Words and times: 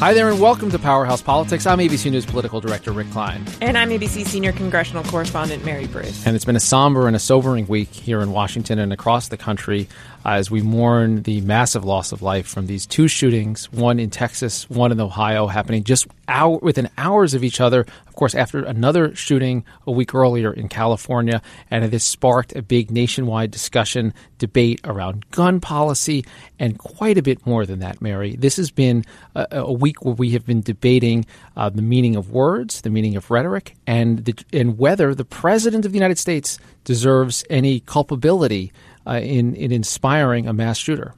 Hi 0.00 0.14
there, 0.14 0.30
and 0.30 0.40
welcome 0.40 0.70
to 0.70 0.78
Powerhouse 0.78 1.20
Politics. 1.20 1.66
I'm 1.66 1.76
ABC 1.76 2.10
News 2.10 2.24
political 2.24 2.58
director 2.58 2.90
Rick 2.90 3.10
Klein. 3.10 3.44
And 3.60 3.76
I'm 3.76 3.90
ABC 3.90 4.26
senior 4.26 4.50
congressional 4.50 5.04
correspondent 5.04 5.62
Mary 5.62 5.86
Bruce. 5.86 6.26
And 6.26 6.34
it's 6.34 6.46
been 6.46 6.56
a 6.56 6.60
somber 6.60 7.06
and 7.06 7.14
a 7.14 7.18
sobering 7.18 7.66
week 7.66 7.90
here 7.90 8.22
in 8.22 8.32
Washington 8.32 8.78
and 8.78 8.94
across 8.94 9.28
the 9.28 9.36
country 9.36 9.88
as 10.24 10.50
we 10.50 10.60
mourn 10.60 11.22
the 11.22 11.40
massive 11.40 11.84
loss 11.84 12.12
of 12.12 12.22
life 12.22 12.46
from 12.46 12.66
these 12.66 12.86
two 12.86 13.08
shootings, 13.08 13.72
one 13.72 13.98
in 13.98 14.10
Texas, 14.10 14.68
one 14.68 14.92
in 14.92 15.00
Ohio, 15.00 15.46
happening 15.46 15.82
just 15.82 16.06
hour, 16.28 16.58
within 16.58 16.88
hours 16.98 17.34
of 17.34 17.42
each 17.42 17.60
other. 17.60 17.86
Of 18.06 18.14
course, 18.14 18.34
after 18.34 18.62
another 18.62 19.14
shooting 19.14 19.64
a 19.86 19.90
week 19.90 20.14
earlier 20.14 20.52
in 20.52 20.68
California, 20.68 21.40
and 21.70 21.90
this 21.90 22.04
sparked 22.04 22.54
a 22.54 22.62
big 22.62 22.90
nationwide 22.90 23.50
discussion, 23.50 24.12
debate 24.38 24.80
around 24.84 25.30
gun 25.30 25.60
policy, 25.60 26.24
and 26.58 26.78
quite 26.78 27.16
a 27.16 27.22
bit 27.22 27.46
more 27.46 27.64
than 27.64 27.78
that, 27.78 28.02
Mary. 28.02 28.36
This 28.36 28.56
has 28.56 28.70
been 28.70 29.04
a, 29.34 29.46
a 29.52 29.72
week 29.72 30.04
where 30.04 30.14
we 30.14 30.30
have 30.30 30.44
been 30.44 30.60
debating 30.60 31.24
uh, 31.56 31.70
the 31.70 31.82
meaning 31.82 32.16
of 32.16 32.30
words, 32.30 32.82
the 32.82 32.90
meaning 32.90 33.16
of 33.16 33.30
rhetoric, 33.30 33.74
and 33.86 34.24
the, 34.24 34.34
and 34.52 34.78
whether 34.78 35.14
the 35.14 35.24
president 35.24 35.86
of 35.86 35.92
the 35.92 35.98
United 35.98 36.18
States 36.18 36.58
deserves 36.84 37.44
any 37.48 37.80
culpability 37.80 38.72
uh, 39.06 39.20
in 39.22 39.54
in 39.54 39.72
inspiring 39.72 40.46
a 40.46 40.52
mass 40.52 40.78
shooter. 40.78 41.14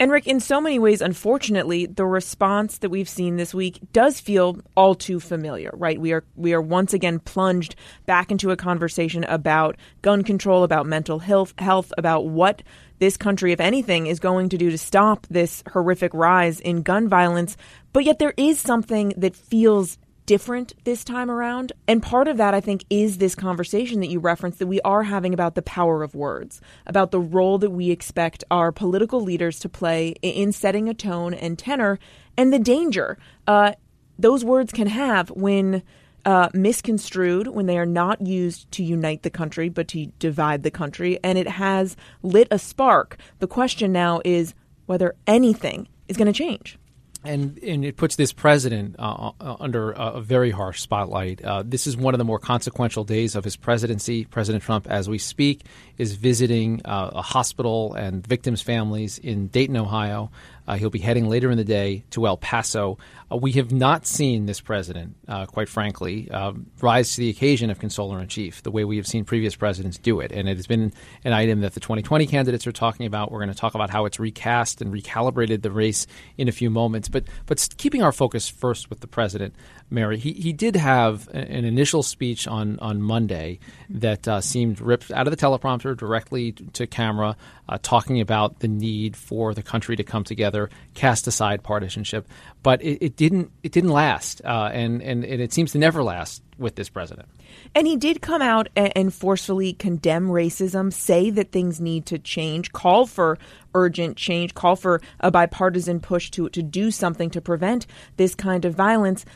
And 0.00 0.10
Rick, 0.10 0.26
in 0.26 0.40
so 0.40 0.60
many 0.60 0.80
ways, 0.80 1.00
unfortunately, 1.00 1.86
the 1.86 2.04
response 2.04 2.78
that 2.78 2.90
we've 2.90 3.08
seen 3.08 3.36
this 3.36 3.54
week 3.54 3.78
does 3.92 4.20
feel 4.20 4.58
all 4.76 4.96
too 4.96 5.20
familiar, 5.20 5.70
right? 5.74 6.00
We 6.00 6.12
are 6.12 6.24
we 6.34 6.52
are 6.52 6.60
once 6.60 6.92
again 6.92 7.20
plunged 7.20 7.76
back 8.04 8.32
into 8.32 8.50
a 8.50 8.56
conversation 8.56 9.22
about 9.24 9.76
gun 10.02 10.24
control, 10.24 10.64
about 10.64 10.86
mental 10.86 11.20
health, 11.20 11.54
health, 11.58 11.92
about 11.96 12.26
what 12.26 12.62
this 12.98 13.16
country, 13.16 13.52
if 13.52 13.60
anything, 13.60 14.08
is 14.08 14.18
going 14.18 14.48
to 14.48 14.58
do 14.58 14.70
to 14.70 14.78
stop 14.78 15.28
this 15.30 15.62
horrific 15.72 16.12
rise 16.12 16.58
in 16.58 16.82
gun 16.82 17.08
violence. 17.08 17.56
But 17.92 18.04
yet 18.04 18.18
there 18.18 18.34
is 18.36 18.58
something 18.58 19.14
that 19.16 19.36
feels 19.36 19.96
different 20.26 20.72
this 20.84 21.04
time 21.04 21.30
around. 21.30 21.72
And 21.86 22.02
part 22.02 22.28
of 22.28 22.36
that, 22.36 22.54
I 22.54 22.60
think, 22.60 22.84
is 22.90 23.18
this 23.18 23.34
conversation 23.34 24.00
that 24.00 24.08
you 24.08 24.20
referenced 24.20 24.58
that 24.58 24.66
we 24.66 24.80
are 24.82 25.02
having 25.02 25.34
about 25.34 25.54
the 25.54 25.62
power 25.62 26.02
of 26.02 26.14
words, 26.14 26.60
about 26.86 27.10
the 27.10 27.20
role 27.20 27.58
that 27.58 27.70
we 27.70 27.90
expect 27.90 28.44
our 28.50 28.72
political 28.72 29.20
leaders 29.20 29.58
to 29.60 29.68
play 29.68 30.14
in 30.22 30.52
setting 30.52 30.88
a 30.88 30.94
tone 30.94 31.34
and 31.34 31.58
tenor, 31.58 31.98
and 32.36 32.52
the 32.52 32.58
danger 32.58 33.18
uh, 33.46 33.72
those 34.18 34.44
words 34.44 34.72
can 34.72 34.86
have 34.86 35.30
when. 35.30 35.82
Uh, 36.26 36.48
misconstrued 36.54 37.48
when 37.48 37.66
they 37.66 37.76
are 37.76 37.84
not 37.84 38.22
used 38.22 38.72
to 38.72 38.82
unite 38.82 39.22
the 39.24 39.28
country, 39.28 39.68
but 39.68 39.86
to 39.86 40.06
divide 40.18 40.62
the 40.62 40.70
country. 40.70 41.18
And 41.22 41.36
it 41.36 41.46
has 41.46 41.98
lit 42.22 42.48
a 42.50 42.58
spark. 42.58 43.18
The 43.40 43.46
question 43.46 43.92
now 43.92 44.22
is 44.24 44.54
whether 44.86 45.14
anything 45.26 45.86
is 46.08 46.16
going 46.16 46.32
to 46.32 46.32
change 46.32 46.78
and 47.24 47.58
and 47.62 47.84
it 47.84 47.96
puts 47.96 48.16
this 48.16 48.32
president 48.32 48.96
uh, 48.98 49.32
uh, 49.40 49.56
under 49.58 49.92
a, 49.92 50.20
very 50.20 50.50
harsh 50.50 50.80
spotlight. 50.80 51.42
Uh, 51.42 51.62
this 51.64 51.86
is 51.86 51.96
one 51.96 52.14
of 52.14 52.18
the 52.18 52.24
more 52.24 52.38
consequential 52.38 53.04
days 53.04 53.34
of 53.34 53.44
his 53.44 53.56
presidency. 53.56 54.24
President 54.24 54.62
Trump, 54.62 54.86
as 54.88 55.08
we 55.08 55.18
speak, 55.18 55.62
is 55.98 56.14
visiting 56.14 56.82
uh, 56.84 57.10
a 57.14 57.22
hospital 57.22 57.94
and 57.94 58.26
victims' 58.26 58.62
families 58.62 59.18
in 59.18 59.48
Dayton, 59.48 59.76
Ohio. 59.76 60.30
Uh, 60.66 60.76
he'll 60.76 60.90
be 60.90 60.98
heading 60.98 61.28
later 61.28 61.50
in 61.50 61.58
the 61.58 61.64
day 61.64 62.04
to 62.10 62.26
El 62.26 62.36
Paso. 62.36 62.98
Uh, 63.30 63.36
we 63.36 63.52
have 63.52 63.72
not 63.72 64.06
seen 64.06 64.46
this 64.46 64.60
president, 64.60 65.16
uh, 65.28 65.46
quite 65.46 65.68
frankly, 65.68 66.30
uh, 66.30 66.52
rise 66.80 67.14
to 67.14 67.20
the 67.20 67.30
occasion 67.30 67.70
of 67.70 67.78
consoler 67.78 68.20
in 68.20 68.28
chief 68.28 68.62
the 68.62 68.70
way 68.70 68.84
we 68.84 68.96
have 68.96 69.06
seen 69.06 69.24
previous 69.24 69.56
presidents 69.56 69.98
do 69.98 70.20
it. 70.20 70.32
And 70.32 70.48
it 70.48 70.56
has 70.56 70.66
been 70.66 70.92
an 71.24 71.32
item 71.32 71.60
that 71.60 71.74
the 71.74 71.80
2020 71.80 72.26
candidates 72.26 72.66
are 72.66 72.72
talking 72.72 73.06
about. 73.06 73.30
We're 73.30 73.40
going 73.40 73.52
to 73.52 73.58
talk 73.58 73.74
about 73.74 73.90
how 73.90 74.04
it's 74.04 74.18
recast 74.18 74.80
and 74.80 74.92
recalibrated 74.92 75.62
the 75.62 75.70
race 75.70 76.06
in 76.36 76.48
a 76.48 76.52
few 76.52 76.70
moments. 76.70 77.08
But 77.08 77.24
but 77.46 77.66
keeping 77.76 78.02
our 78.02 78.12
focus 78.12 78.48
first 78.48 78.90
with 78.90 79.00
the 79.00 79.06
president, 79.06 79.54
Mary, 79.90 80.18
he, 80.18 80.32
he 80.32 80.52
did 80.52 80.76
have 80.76 81.28
an 81.28 81.64
initial 81.64 82.02
speech 82.02 82.46
on, 82.46 82.78
on 82.80 83.00
Monday 83.00 83.58
that 83.88 84.26
uh, 84.26 84.40
seemed 84.40 84.80
ripped 84.80 85.10
out 85.10 85.26
of 85.26 85.30
the 85.30 85.36
teleprompter 85.36 85.96
directly 85.96 86.52
to 86.52 86.86
camera, 86.86 87.36
uh, 87.68 87.78
talking 87.82 88.20
about 88.20 88.60
the 88.60 88.68
need 88.68 89.16
for 89.16 89.54
the 89.54 89.62
country 89.62 89.96
to 89.96 90.02
come 90.02 90.24
together, 90.24 90.70
cast 90.94 91.26
aside 91.26 91.62
partisanship. 91.62 92.26
But 92.64 92.82
it, 92.82 93.04
it 93.04 93.16
didn't 93.16 93.52
it 93.62 93.70
didn't 93.70 93.90
last, 93.90 94.40
uh, 94.44 94.70
and, 94.72 95.00
and 95.02 95.22
and 95.24 95.40
it 95.40 95.52
seems 95.52 95.72
to 95.72 95.78
never 95.78 96.02
last 96.02 96.42
with 96.58 96.74
this 96.74 96.88
president. 96.88 97.28
And 97.74 97.86
he 97.86 97.96
did 97.96 98.22
come 98.22 98.40
out 98.40 98.68
and 98.74 99.12
forcefully 99.12 99.74
condemn 99.74 100.28
racism, 100.28 100.92
say 100.92 101.28
that 101.30 101.52
things 101.52 101.78
need 101.78 102.06
to 102.06 102.18
change, 102.18 102.72
call 102.72 103.06
for 103.06 103.38
urgent 103.74 104.16
change, 104.16 104.54
call 104.54 104.76
for 104.76 105.02
a 105.20 105.30
bipartisan 105.30 106.00
push 106.00 106.30
to 106.30 106.48
to 106.48 106.62
do 106.62 106.90
something 106.90 107.30
to 107.30 107.40
prevent 107.40 107.86
this 108.16 108.34
kind 108.34 108.64
of 108.64 108.74
violence 108.74 109.26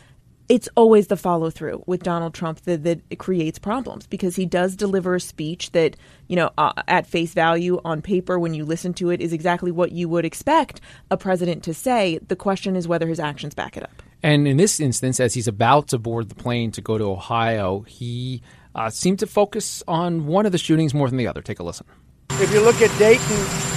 it's 0.49 0.69
always 0.77 1.09
the 1.09 1.17
follow 1.17 1.51
through 1.51 1.83
with 1.87 2.03
Donald 2.03 2.33
Trump 2.33 2.63
that, 2.63 2.83
that 2.85 3.19
creates 3.19 3.59
problems 3.59 4.07
because 4.07 4.35
he 4.37 4.47
does 4.47 4.77
deliver 4.77 5.15
a 5.15 5.21
speech 5.21 5.73
that, 5.73 5.97
you 6.27 6.37
know, 6.37 6.51
uh, 6.57 6.73
at 6.89 7.07
face 7.07 7.35
value 7.35 7.81
on 7.85 8.01
paper, 8.01 8.39
when 8.39 8.55
you 8.55 8.65
listen 8.65 8.95
to 8.95 9.11
it, 9.11 9.21
is 9.21 9.33
exactly 9.33 9.71
what 9.71 9.93
you 9.93 10.09
would 10.09 10.25
expect 10.25 10.81
a 11.11 11.17
president 11.17 11.63
to 11.65 11.75
say. 11.75 12.19
The 12.29 12.37
question 12.37 12.77
is 12.77 12.89
whether 12.89 13.07
his 13.07 13.21
actions 13.21 13.55
back 13.55 13.77
it 13.77 13.83
up. 13.83 14.03
And 14.23 14.49
in 14.49 14.57
this 14.57 14.81
instance, 14.81 15.21
as 15.21 15.35
he's 15.35 15.49
about 15.49 15.89
to 15.89 15.99
board 15.99 16.31
the 16.31 16.35
plane 16.35 16.73
to 16.73 16.81
go 16.81 16.97
to 16.97 17.05
Ohio, 17.05 17.81
he 17.83 18.43
uh, 18.75 18.91
seemed 18.91 19.19
to 19.19 19.27
focus 19.27 19.83
on 19.87 20.27
one 20.27 20.47
of 20.47 20.53
the 20.53 20.59
shootings 20.59 20.95
more 20.95 21.09
than 21.09 21.19
the 21.19 21.27
other. 21.27 21.43
Take 21.43 21.59
a 21.59 21.63
listen. 21.63 21.87
If 22.31 22.53
you 22.53 22.61
look 22.61 22.81
at 22.81 22.97
Dayton, 22.99 23.27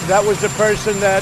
that 0.07 0.23
was 0.25 0.39
the 0.41 0.49
person 0.49 0.99
that 1.01 1.21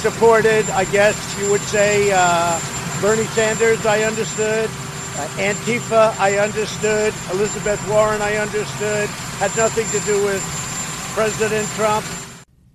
supported, 0.00 0.68
I 0.70 0.84
guess 0.86 1.38
you 1.40 1.50
would 1.50 1.60
say, 1.62 2.10
uh, 2.14 2.60
Bernie 3.00 3.24
Sanders, 3.24 3.84
I 3.84 4.02
understood. 4.04 4.70
Uh, 5.16 5.26
Antifa, 5.38 6.14
I 6.18 6.36
understood. 6.36 7.14
Elizabeth 7.32 7.88
Warren, 7.88 8.20
I 8.20 8.36
understood. 8.36 9.08
Had 9.38 9.56
nothing 9.56 9.86
to 9.98 10.06
do 10.06 10.22
with 10.26 10.42
President 11.14 11.66
Trump. 11.70 12.04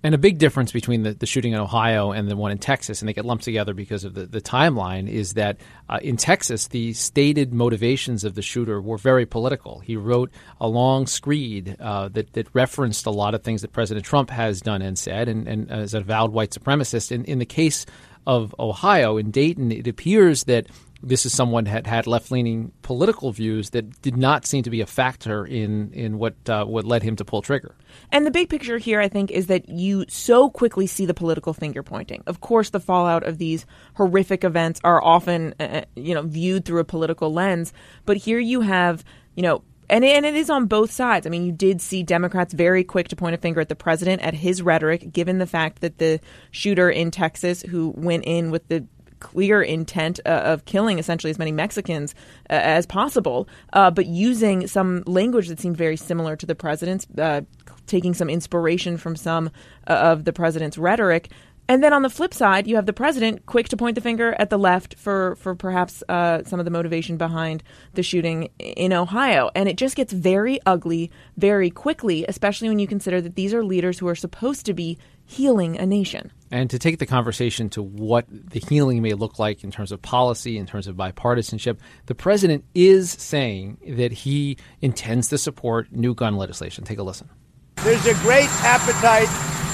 And 0.02 0.12
a 0.12 0.18
big 0.18 0.38
difference 0.38 0.72
between 0.72 1.04
the, 1.04 1.14
the 1.14 1.26
shooting 1.26 1.52
in 1.52 1.60
Ohio 1.60 2.10
and 2.10 2.28
the 2.28 2.34
one 2.34 2.50
in 2.50 2.58
Texas, 2.58 3.00
and 3.00 3.08
they 3.08 3.12
get 3.12 3.24
lumped 3.24 3.44
together 3.44 3.74
because 3.74 4.02
of 4.02 4.14
the, 4.14 4.26
the 4.26 4.40
timeline, 4.40 5.08
is 5.08 5.34
that 5.34 5.58
uh, 5.88 6.00
in 6.02 6.16
Texas, 6.16 6.66
the 6.66 6.92
stated 6.94 7.54
motivations 7.54 8.24
of 8.24 8.34
the 8.34 8.42
shooter 8.42 8.80
were 8.80 8.98
very 8.98 9.24
political. 9.24 9.78
He 9.78 9.96
wrote 9.96 10.32
a 10.60 10.66
long 10.66 11.06
screed 11.06 11.76
uh, 11.78 12.08
that, 12.08 12.32
that 12.32 12.48
referenced 12.52 13.06
a 13.06 13.10
lot 13.10 13.36
of 13.36 13.44
things 13.44 13.62
that 13.62 13.72
President 13.72 14.04
Trump 14.04 14.30
has 14.30 14.60
done 14.60 14.82
and 14.82 14.98
said, 14.98 15.28
and, 15.28 15.46
and 15.46 15.70
as 15.70 15.94
a 15.94 15.98
avowed 15.98 16.32
white 16.32 16.50
supremacist. 16.50 17.12
In, 17.12 17.24
in 17.26 17.38
the 17.38 17.46
case 17.46 17.86
of 18.26 18.52
Ohio, 18.58 19.16
in 19.16 19.30
Dayton, 19.30 19.70
it 19.70 19.86
appears 19.86 20.42
that 20.44 20.66
this 21.02 21.26
is 21.26 21.34
someone 21.34 21.66
had 21.66 21.86
had 21.86 22.06
left 22.06 22.30
leaning 22.30 22.72
political 22.82 23.32
views 23.32 23.70
that 23.70 24.00
did 24.02 24.16
not 24.16 24.46
seem 24.46 24.62
to 24.62 24.70
be 24.70 24.80
a 24.80 24.86
factor 24.86 25.44
in 25.44 25.92
in 25.92 26.18
what 26.18 26.34
uh, 26.48 26.64
what 26.64 26.84
led 26.84 27.02
him 27.02 27.16
to 27.16 27.24
pull 27.24 27.42
trigger. 27.42 27.74
And 28.10 28.24
the 28.24 28.30
big 28.30 28.48
picture 28.48 28.78
here, 28.78 29.00
I 29.00 29.08
think, 29.08 29.30
is 29.30 29.46
that 29.46 29.68
you 29.68 30.04
so 30.08 30.48
quickly 30.48 30.86
see 30.86 31.06
the 31.06 31.14
political 31.14 31.52
finger 31.52 31.82
pointing. 31.82 32.22
Of 32.26 32.40
course, 32.40 32.70
the 32.70 32.80
fallout 32.80 33.24
of 33.24 33.38
these 33.38 33.66
horrific 33.94 34.44
events 34.44 34.80
are 34.84 35.02
often 35.02 35.54
uh, 35.58 35.62
uh 35.62 35.84
you 35.96 36.14
know 36.14 36.22
viewed 36.22 36.64
through 36.64 36.80
a 36.80 36.84
political 36.84 37.32
lens, 37.32 37.72
but 38.06 38.16
here 38.16 38.38
you 38.38 38.60
have 38.60 39.04
you 39.34 39.42
know 39.42 39.62
and 39.90 40.04
and 40.04 40.24
it 40.24 40.34
is 40.34 40.50
on 40.50 40.66
both 40.66 40.90
sides. 40.90 41.26
I 41.26 41.30
mean, 41.30 41.44
you 41.44 41.52
did 41.52 41.80
see 41.80 42.02
Democrats 42.02 42.54
very 42.54 42.84
quick 42.84 43.08
to 43.08 43.16
point 43.16 43.34
a 43.34 43.38
finger 43.38 43.60
at 43.60 43.68
the 43.68 43.76
president 43.76 44.22
at 44.22 44.34
his 44.34 44.62
rhetoric, 44.62 45.12
given 45.12 45.38
the 45.38 45.46
fact 45.46 45.80
that 45.80 45.98
the 45.98 46.20
shooter 46.50 46.88
in 46.88 47.10
Texas 47.10 47.62
who 47.62 47.92
went 47.96 48.24
in 48.24 48.50
with 48.50 48.66
the 48.68 48.86
clear 49.22 49.62
intent 49.62 50.18
uh, 50.26 50.52
of 50.52 50.64
killing 50.64 50.98
essentially 50.98 51.30
as 51.30 51.38
many 51.38 51.52
Mexicans 51.52 52.14
uh, 52.50 52.54
as 52.54 52.84
possible, 52.86 53.48
uh, 53.72 53.90
but 53.90 54.06
using 54.06 54.66
some 54.66 55.02
language 55.06 55.48
that 55.48 55.60
seemed 55.60 55.76
very 55.76 55.96
similar 55.96 56.34
to 56.36 56.44
the 56.44 56.54
president's, 56.54 57.06
uh, 57.18 57.40
taking 57.86 58.14
some 58.14 58.28
inspiration 58.28 58.96
from 58.96 59.14
some 59.16 59.48
uh, 59.86 59.92
of 59.92 60.24
the 60.24 60.32
president's 60.32 60.76
rhetoric. 60.76 61.30
And 61.68 61.82
then 61.82 61.92
on 61.92 62.02
the 62.02 62.10
flip 62.10 62.34
side, 62.34 62.66
you 62.66 62.74
have 62.74 62.86
the 62.86 62.92
president 62.92 63.46
quick 63.46 63.68
to 63.68 63.76
point 63.76 63.94
the 63.94 64.00
finger 64.00 64.34
at 64.38 64.50
the 64.50 64.58
left 64.58 64.96
for 64.96 65.36
for 65.36 65.54
perhaps 65.54 66.02
uh, 66.08 66.42
some 66.44 66.58
of 66.58 66.64
the 66.64 66.70
motivation 66.70 67.16
behind 67.16 67.62
the 67.94 68.02
shooting 68.02 68.50
in 68.58 68.92
Ohio, 68.92 69.50
and 69.54 69.68
it 69.68 69.76
just 69.76 69.94
gets 69.94 70.12
very 70.12 70.58
ugly 70.66 71.10
very 71.36 71.70
quickly, 71.70 72.26
especially 72.28 72.68
when 72.68 72.80
you 72.80 72.88
consider 72.88 73.20
that 73.20 73.36
these 73.36 73.54
are 73.54 73.64
leaders 73.64 74.00
who 74.00 74.08
are 74.08 74.16
supposed 74.16 74.66
to 74.66 74.74
be 74.74 74.98
healing 75.32 75.78
a 75.78 75.86
nation. 75.86 76.30
And 76.50 76.68
to 76.68 76.78
take 76.78 76.98
the 76.98 77.06
conversation 77.06 77.70
to 77.70 77.82
what 77.82 78.26
the 78.28 78.60
healing 78.60 79.00
may 79.00 79.14
look 79.14 79.38
like 79.38 79.64
in 79.64 79.70
terms 79.70 79.90
of 79.90 80.02
policy, 80.02 80.58
in 80.58 80.66
terms 80.66 80.86
of 80.86 80.96
bipartisanship, 80.96 81.78
the 82.06 82.14
president 82.14 82.64
is 82.74 83.10
saying 83.10 83.78
that 83.96 84.12
he 84.12 84.58
intends 84.82 85.28
to 85.28 85.38
support 85.38 85.90
new 85.90 86.14
gun 86.14 86.36
legislation. 86.36 86.84
Take 86.84 86.98
a 86.98 87.02
listen. 87.02 87.30
There's 87.76 88.06
a 88.06 88.14
great 88.20 88.50
appetite, 88.60 89.30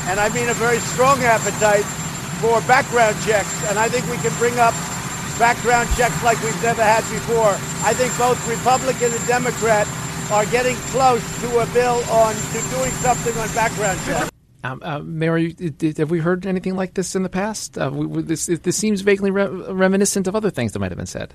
and 0.09 0.21
I 0.21 0.29
mean 0.33 0.49
a 0.49 0.55
very 0.55 0.79
strong 0.79 1.19
appetite, 1.25 1.85
for 2.39 2.61
background 2.71 3.17
checks. 3.27 3.51
And 3.69 3.79
I 3.79 3.89
think 3.89 4.07
we 4.07 4.17
can 4.19 4.33
bring 4.39 4.59
up 4.61 4.75
background 5.39 5.89
checks 5.97 6.23
like 6.23 6.41
we've 6.43 6.63
never 6.63 6.83
had 6.83 7.03
before. 7.11 7.59
I 7.83 7.95
think 7.95 8.17
both 8.17 8.39
Republican 8.49 9.13
and 9.13 9.27
Democrat 9.27 9.89
are 10.31 10.47
getting 10.47 10.77
close 10.95 11.23
to 11.41 11.59
a 11.59 11.67
bill 11.75 11.99
on 12.11 12.35
to 12.35 12.59
doing 12.71 12.93
something 13.03 13.37
on 13.37 13.49
background 13.55 13.99
checks. 14.07 14.38
Um, 14.65 14.81
uh, 14.83 14.99
Mary, 15.01 15.53
did, 15.53 15.99
have 15.99 16.11
we 16.11 16.19
heard 16.19 16.47
anything 16.47 16.75
like 16.75 16.95
this 16.95 17.15
in 17.15 17.23
the 17.23 17.29
past? 17.29 17.79
Uh, 17.79 17.91
we, 17.93 18.07
we, 18.07 18.23
this, 18.23 18.47
this 18.47 18.77
seems 18.77 19.03
vaguely 19.03 19.31
re- 19.31 19.47
reminiscent 19.47 20.27
of 20.27 20.35
other 20.35 20.51
things 20.51 20.73
that 20.73 20.81
might 20.81 20.91
have 20.91 20.99
been 20.99 21.07
said. 21.07 21.35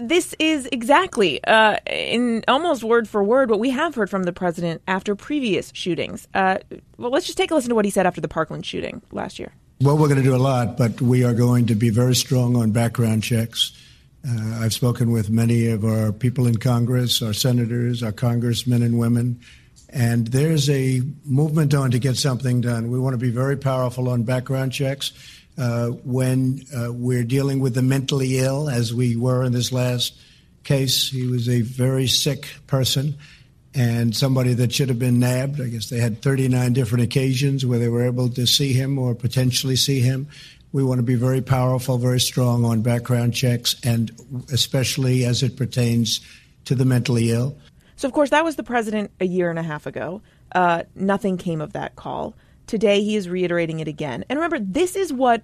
This 0.00 0.34
is 0.38 0.66
exactly, 0.72 1.44
uh, 1.44 1.76
in 1.86 2.44
almost 2.48 2.82
word 2.82 3.08
for 3.08 3.22
word, 3.22 3.50
what 3.50 3.60
we 3.60 3.70
have 3.70 3.94
heard 3.94 4.08
from 4.08 4.22
the 4.22 4.32
president 4.32 4.80
after 4.88 5.14
previous 5.14 5.70
shootings. 5.74 6.26
Uh, 6.32 6.58
well, 6.96 7.10
let's 7.10 7.26
just 7.26 7.36
take 7.36 7.50
a 7.50 7.54
listen 7.54 7.68
to 7.68 7.74
what 7.74 7.84
he 7.84 7.90
said 7.90 8.06
after 8.06 8.22
the 8.22 8.28
Parkland 8.28 8.64
shooting 8.64 9.02
last 9.12 9.38
year. 9.38 9.52
Well, 9.82 9.98
we're 9.98 10.08
going 10.08 10.18
to 10.18 10.24
do 10.24 10.34
a 10.34 10.38
lot, 10.38 10.78
but 10.78 11.02
we 11.02 11.24
are 11.24 11.34
going 11.34 11.66
to 11.66 11.74
be 11.74 11.90
very 11.90 12.14
strong 12.14 12.56
on 12.56 12.70
background 12.70 13.22
checks. 13.22 13.72
Uh, 14.26 14.60
I've 14.60 14.72
spoken 14.72 15.10
with 15.10 15.28
many 15.28 15.66
of 15.66 15.84
our 15.84 16.12
people 16.12 16.46
in 16.46 16.56
Congress, 16.56 17.20
our 17.20 17.32
senators, 17.32 18.02
our 18.02 18.12
congressmen 18.12 18.82
and 18.82 18.98
women, 18.98 19.40
and 19.92 20.26
there's 20.28 20.70
a 20.70 21.02
movement 21.24 21.74
on 21.74 21.90
to 21.90 21.98
get 21.98 22.16
something 22.16 22.62
done. 22.62 22.90
We 22.90 22.98
want 22.98 23.14
to 23.14 23.18
be 23.18 23.30
very 23.30 23.56
powerful 23.56 24.08
on 24.08 24.22
background 24.22 24.72
checks. 24.72 25.12
Uh, 25.58 25.88
when 25.88 26.62
uh, 26.74 26.90
we're 26.90 27.24
dealing 27.24 27.60
with 27.60 27.74
the 27.74 27.82
mentally 27.82 28.38
ill, 28.38 28.70
as 28.70 28.94
we 28.94 29.16
were 29.16 29.44
in 29.44 29.52
this 29.52 29.70
last 29.70 30.18
case, 30.64 31.10
he 31.10 31.26
was 31.26 31.48
a 31.48 31.60
very 31.60 32.06
sick 32.06 32.48
person 32.66 33.16
and 33.74 34.16
somebody 34.16 34.54
that 34.54 34.72
should 34.72 34.88
have 34.88 34.98
been 34.98 35.18
nabbed. 35.18 35.60
I 35.60 35.68
guess 35.68 35.88
they 35.88 35.98
had 35.98 36.22
39 36.22 36.72
different 36.72 37.04
occasions 37.04 37.66
where 37.66 37.78
they 37.78 37.88
were 37.88 38.04
able 38.04 38.28
to 38.30 38.46
see 38.46 38.72
him 38.72 38.98
or 38.98 39.14
potentially 39.14 39.76
see 39.76 40.00
him. 40.00 40.28
We 40.72 40.82
want 40.82 40.98
to 40.98 41.02
be 41.02 41.16
very 41.16 41.42
powerful, 41.42 41.98
very 41.98 42.20
strong 42.20 42.64
on 42.64 42.80
background 42.80 43.34
checks, 43.34 43.76
and 43.84 44.10
especially 44.52 45.26
as 45.26 45.42
it 45.42 45.56
pertains 45.56 46.20
to 46.64 46.74
the 46.74 46.86
mentally 46.86 47.30
ill. 47.30 47.56
So, 47.96 48.08
of 48.08 48.14
course, 48.14 48.30
that 48.30 48.44
was 48.44 48.56
the 48.56 48.62
president 48.62 49.10
a 49.20 49.26
year 49.26 49.50
and 49.50 49.58
a 49.58 49.62
half 49.62 49.86
ago. 49.86 50.22
Uh, 50.54 50.84
nothing 50.94 51.36
came 51.36 51.60
of 51.60 51.72
that 51.72 51.96
call. 51.96 52.34
Today, 52.66 53.02
he 53.02 53.16
is 53.16 53.28
reiterating 53.28 53.80
it 53.80 53.88
again. 53.88 54.24
And 54.28 54.38
remember, 54.38 54.58
this 54.58 54.96
is 54.96 55.12
what 55.12 55.42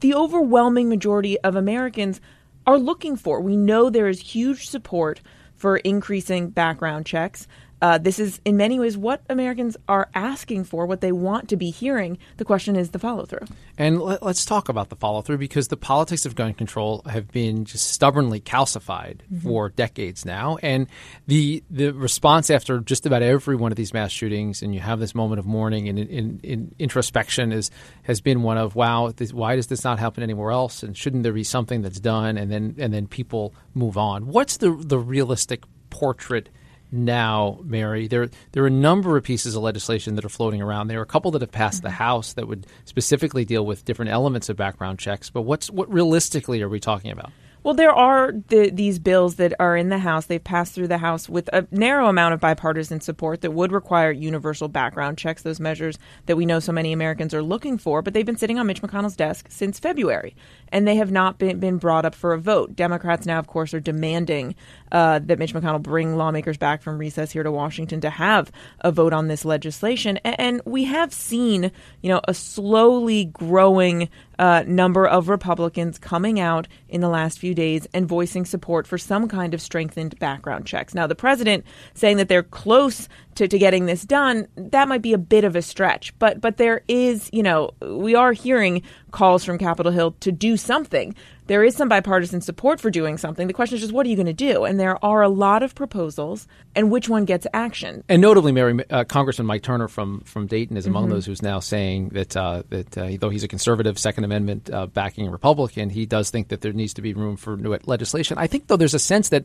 the 0.00 0.14
overwhelming 0.14 0.88
majority 0.88 1.38
of 1.40 1.56
Americans 1.56 2.20
are 2.66 2.78
looking 2.78 3.16
for. 3.16 3.40
We 3.40 3.56
know 3.56 3.90
there 3.90 4.08
is 4.08 4.20
huge 4.20 4.68
support 4.68 5.20
for 5.54 5.76
increasing 5.78 6.50
background 6.50 7.06
checks. 7.06 7.46
Uh, 7.82 7.98
this 7.98 8.20
is, 8.20 8.40
in 8.44 8.56
many 8.56 8.78
ways, 8.78 8.96
what 8.96 9.22
Americans 9.28 9.76
are 9.88 10.08
asking 10.14 10.62
for, 10.62 10.86
what 10.86 11.00
they 11.00 11.10
want 11.10 11.48
to 11.48 11.56
be 11.56 11.68
hearing. 11.68 12.16
The 12.36 12.44
question 12.44 12.76
is 12.76 12.90
the 12.90 13.00
follow 13.00 13.26
through. 13.26 13.46
And 13.76 14.00
let, 14.00 14.22
us 14.22 14.44
talk 14.44 14.68
about 14.68 14.88
the 14.88 14.94
follow 14.94 15.20
through 15.20 15.38
because 15.38 15.66
the 15.66 15.76
politics 15.76 16.24
of 16.24 16.36
gun 16.36 16.54
control 16.54 17.02
have 17.06 17.32
been 17.32 17.64
just 17.64 17.90
stubbornly 17.90 18.40
calcified 18.40 19.16
mm-hmm. 19.22 19.38
for 19.48 19.68
decades 19.70 20.24
now. 20.24 20.58
And 20.62 20.86
the 21.26 21.64
the 21.70 21.90
response 21.90 22.50
after 22.50 22.78
just 22.78 23.04
about 23.04 23.22
every 23.22 23.56
one 23.56 23.72
of 23.72 23.76
these 23.76 23.92
mass 23.92 24.12
shootings, 24.12 24.62
and 24.62 24.72
you 24.72 24.80
have 24.80 25.00
this 25.00 25.12
moment 25.12 25.40
of 25.40 25.46
mourning 25.46 25.88
and 25.88 25.98
in, 25.98 26.08
in, 26.08 26.40
in 26.44 26.74
introspection, 26.78 27.50
is 27.50 27.72
has 28.04 28.20
been 28.20 28.44
one 28.44 28.58
of 28.58 28.76
wow, 28.76 29.12
this, 29.16 29.32
why 29.32 29.56
does 29.56 29.66
this 29.66 29.82
not 29.82 29.98
happen 29.98 30.22
anywhere 30.22 30.52
else? 30.52 30.84
And 30.84 30.96
shouldn't 30.96 31.24
there 31.24 31.32
be 31.32 31.42
something 31.42 31.82
that's 31.82 31.98
done? 31.98 32.38
And 32.38 32.48
then 32.48 32.76
and 32.78 32.94
then 32.94 33.08
people 33.08 33.52
move 33.74 33.98
on. 33.98 34.28
What's 34.28 34.58
the 34.58 34.70
the 34.70 35.00
realistic 35.00 35.64
portrait? 35.90 36.48
Now, 36.92 37.58
Mary. 37.64 38.06
There, 38.06 38.28
there 38.52 38.62
are 38.62 38.68
a 38.68 38.70
number 38.70 39.16
of 39.16 39.24
pieces 39.24 39.56
of 39.56 39.62
legislation 39.62 40.14
that 40.16 40.24
are 40.24 40.30
floating 40.30 40.60
around. 40.60 40.88
There 40.88 41.00
are 41.00 41.02
a 41.02 41.06
couple 41.06 41.30
that 41.32 41.40
have 41.40 41.50
passed 41.50 41.78
mm-hmm. 41.78 41.86
the 41.86 41.92
House 41.92 42.34
that 42.34 42.46
would 42.46 42.66
specifically 42.84 43.44
deal 43.44 43.64
with 43.64 43.84
different 43.84 44.10
elements 44.10 44.48
of 44.48 44.56
background 44.56 44.98
checks. 44.98 45.30
But 45.30 45.42
what's 45.42 45.70
what 45.70 45.92
realistically 45.92 46.62
are 46.62 46.68
we 46.68 46.78
talking 46.78 47.10
about? 47.10 47.32
Well, 47.64 47.74
there 47.74 47.92
are 47.92 48.32
the, 48.48 48.70
these 48.70 48.98
bills 48.98 49.36
that 49.36 49.54
are 49.60 49.76
in 49.76 49.88
the 49.88 49.98
House. 49.98 50.26
They've 50.26 50.42
passed 50.42 50.74
through 50.74 50.88
the 50.88 50.98
House 50.98 51.28
with 51.28 51.48
a 51.52 51.64
narrow 51.70 52.08
amount 52.08 52.34
of 52.34 52.40
bipartisan 52.40 53.00
support 53.00 53.40
that 53.42 53.52
would 53.52 53.70
require 53.70 54.10
universal 54.10 54.66
background 54.66 55.16
checks, 55.16 55.42
those 55.42 55.60
measures 55.60 55.96
that 56.26 56.36
we 56.36 56.44
know 56.44 56.58
so 56.58 56.72
many 56.72 56.92
Americans 56.92 57.32
are 57.32 57.42
looking 57.42 57.78
for. 57.78 58.02
But 58.02 58.14
they've 58.14 58.26
been 58.26 58.36
sitting 58.36 58.58
on 58.58 58.66
Mitch 58.66 58.82
McConnell's 58.82 59.14
desk 59.14 59.46
since 59.48 59.78
February, 59.78 60.34
and 60.72 60.88
they 60.88 60.96
have 60.96 61.12
not 61.12 61.38
been, 61.38 61.60
been 61.60 61.76
brought 61.76 62.04
up 62.04 62.14
for 62.14 62.32
a 62.32 62.38
vote. 62.38 62.74
Democrats 62.74 63.26
now, 63.26 63.38
of 63.38 63.46
course, 63.46 63.72
are 63.74 63.80
demanding 63.80 64.54
uh, 64.90 65.20
that 65.20 65.38
Mitch 65.38 65.54
McConnell 65.54 65.82
bring 65.82 66.16
lawmakers 66.16 66.56
back 66.56 66.82
from 66.82 66.98
recess 66.98 67.30
here 67.30 67.42
to 67.42 67.52
Washington 67.52 68.00
to 68.00 68.10
have 68.10 68.50
a 68.80 68.90
vote 68.90 69.12
on 69.12 69.28
this 69.28 69.44
legislation. 69.44 70.16
And, 70.24 70.40
and 70.40 70.60
we 70.64 70.84
have 70.84 71.12
seen, 71.12 71.70
you 72.00 72.08
know, 72.08 72.20
a 72.26 72.34
slowly 72.34 73.26
growing 73.26 74.08
uh, 74.38 74.64
number 74.66 75.06
of 75.06 75.28
Republicans 75.28 75.98
coming 75.98 76.40
out 76.40 76.66
in 76.88 77.00
the 77.00 77.08
last 77.08 77.38
few 77.38 77.54
days 77.54 77.86
and 77.94 78.08
voicing 78.08 78.44
support 78.44 78.86
for 78.86 78.98
some 78.98 79.28
kind 79.28 79.54
of 79.54 79.60
strengthened 79.60 80.18
background 80.18 80.66
checks. 80.66 80.94
Now, 80.94 81.06
the 81.06 81.14
president 81.14 81.64
saying 81.94 82.16
that 82.16 82.28
they're 82.28 82.42
close 82.42 83.08
to, 83.36 83.46
to 83.46 83.58
getting 83.58 83.86
this 83.86 84.02
done, 84.02 84.48
that 84.56 84.88
might 84.88 85.02
be 85.02 85.12
a 85.12 85.18
bit 85.18 85.44
of 85.44 85.54
a 85.54 85.62
stretch. 85.62 86.18
But 86.18 86.40
but 86.40 86.56
there 86.56 86.82
is, 86.88 87.30
you 87.32 87.42
know, 87.42 87.70
we 87.80 88.14
are 88.14 88.32
hearing 88.32 88.82
calls 89.12 89.44
from 89.44 89.58
Capitol 89.58 89.92
Hill 89.92 90.16
to 90.20 90.32
do 90.32 90.56
something 90.56 91.14
there 91.46 91.64
is 91.64 91.76
some 91.76 91.88
bipartisan 91.88 92.40
support 92.40 92.80
for 92.80 92.90
doing 92.90 93.18
something. 93.18 93.46
The 93.46 93.52
question 93.52 93.74
is 93.74 93.82
just 93.82 93.92
what 93.92 94.06
are 94.06 94.08
you 94.08 94.16
going 94.16 94.26
to 94.26 94.32
do? 94.32 94.64
And 94.64 94.78
there 94.78 95.02
are 95.04 95.22
a 95.22 95.28
lot 95.28 95.62
of 95.62 95.74
proposals, 95.74 96.46
and 96.74 96.90
which 96.90 97.08
one 97.08 97.24
gets 97.24 97.46
action? 97.52 98.04
And 98.08 98.22
notably, 98.22 98.52
Mary, 98.52 98.82
uh, 98.88 99.04
Congressman 99.04 99.46
Mike 99.46 99.62
Turner 99.62 99.88
from 99.88 100.20
from 100.20 100.46
Dayton 100.46 100.76
is 100.76 100.86
among 100.86 101.04
mm-hmm. 101.04 101.14
those 101.14 101.26
who's 101.26 101.42
now 101.42 101.60
saying 101.60 102.10
that 102.10 102.36
uh, 102.36 102.62
that 102.70 102.96
uh, 102.96 103.10
though 103.20 103.28
he's 103.28 103.44
a 103.44 103.48
conservative, 103.48 103.98
Second 103.98 104.24
Amendment 104.24 104.70
uh, 104.70 104.86
backing 104.86 105.30
Republican, 105.30 105.90
he 105.90 106.06
does 106.06 106.30
think 106.30 106.48
that 106.48 106.60
there 106.60 106.72
needs 106.72 106.94
to 106.94 107.02
be 107.02 107.12
room 107.12 107.36
for 107.36 107.56
new 107.56 107.76
legislation. 107.84 108.38
I 108.38 108.46
think 108.46 108.68
though 108.68 108.76
there's 108.76 108.94
a 108.94 108.98
sense 108.98 109.30
that 109.30 109.44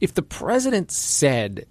if 0.00 0.14
the 0.14 0.22
president 0.22 0.90
said 0.92 1.66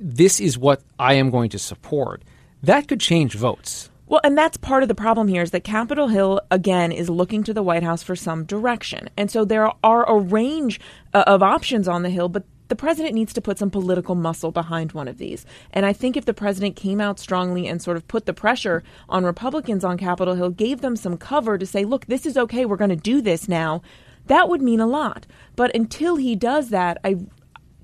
this 0.00 0.40
is 0.40 0.58
what 0.58 0.82
I 0.98 1.14
am 1.14 1.30
going 1.30 1.50
to 1.50 1.58
support, 1.58 2.22
that 2.62 2.88
could 2.88 3.00
change 3.00 3.34
votes. 3.34 3.90
Well, 4.12 4.20
and 4.24 4.36
that's 4.36 4.58
part 4.58 4.82
of 4.82 4.90
the 4.90 4.94
problem 4.94 5.26
here 5.26 5.40
is 5.40 5.52
that 5.52 5.64
Capitol 5.64 6.08
Hill, 6.08 6.42
again, 6.50 6.92
is 6.92 7.08
looking 7.08 7.42
to 7.44 7.54
the 7.54 7.62
White 7.62 7.82
House 7.82 8.02
for 8.02 8.14
some 8.14 8.44
direction. 8.44 9.08
And 9.16 9.30
so 9.30 9.42
there 9.42 9.72
are 9.82 10.06
a 10.06 10.20
range 10.20 10.80
uh, 11.14 11.24
of 11.26 11.42
options 11.42 11.88
on 11.88 12.02
the 12.02 12.10
Hill, 12.10 12.28
but 12.28 12.44
the 12.68 12.76
president 12.76 13.14
needs 13.14 13.32
to 13.32 13.40
put 13.40 13.58
some 13.58 13.70
political 13.70 14.14
muscle 14.14 14.52
behind 14.52 14.92
one 14.92 15.08
of 15.08 15.16
these. 15.16 15.46
And 15.72 15.86
I 15.86 15.94
think 15.94 16.18
if 16.18 16.26
the 16.26 16.34
president 16.34 16.76
came 16.76 17.00
out 17.00 17.18
strongly 17.18 17.66
and 17.66 17.80
sort 17.80 17.96
of 17.96 18.06
put 18.06 18.26
the 18.26 18.34
pressure 18.34 18.84
on 19.08 19.24
Republicans 19.24 19.82
on 19.82 19.96
Capitol 19.96 20.34
Hill, 20.34 20.50
gave 20.50 20.82
them 20.82 20.94
some 20.94 21.16
cover 21.16 21.56
to 21.56 21.64
say, 21.64 21.86
look, 21.86 22.04
this 22.04 22.26
is 22.26 22.36
okay, 22.36 22.66
we're 22.66 22.76
going 22.76 22.90
to 22.90 22.96
do 22.96 23.22
this 23.22 23.48
now, 23.48 23.80
that 24.26 24.46
would 24.46 24.60
mean 24.60 24.80
a 24.80 24.86
lot. 24.86 25.26
But 25.56 25.74
until 25.74 26.16
he 26.16 26.36
does 26.36 26.68
that, 26.68 26.98
I 27.02 27.16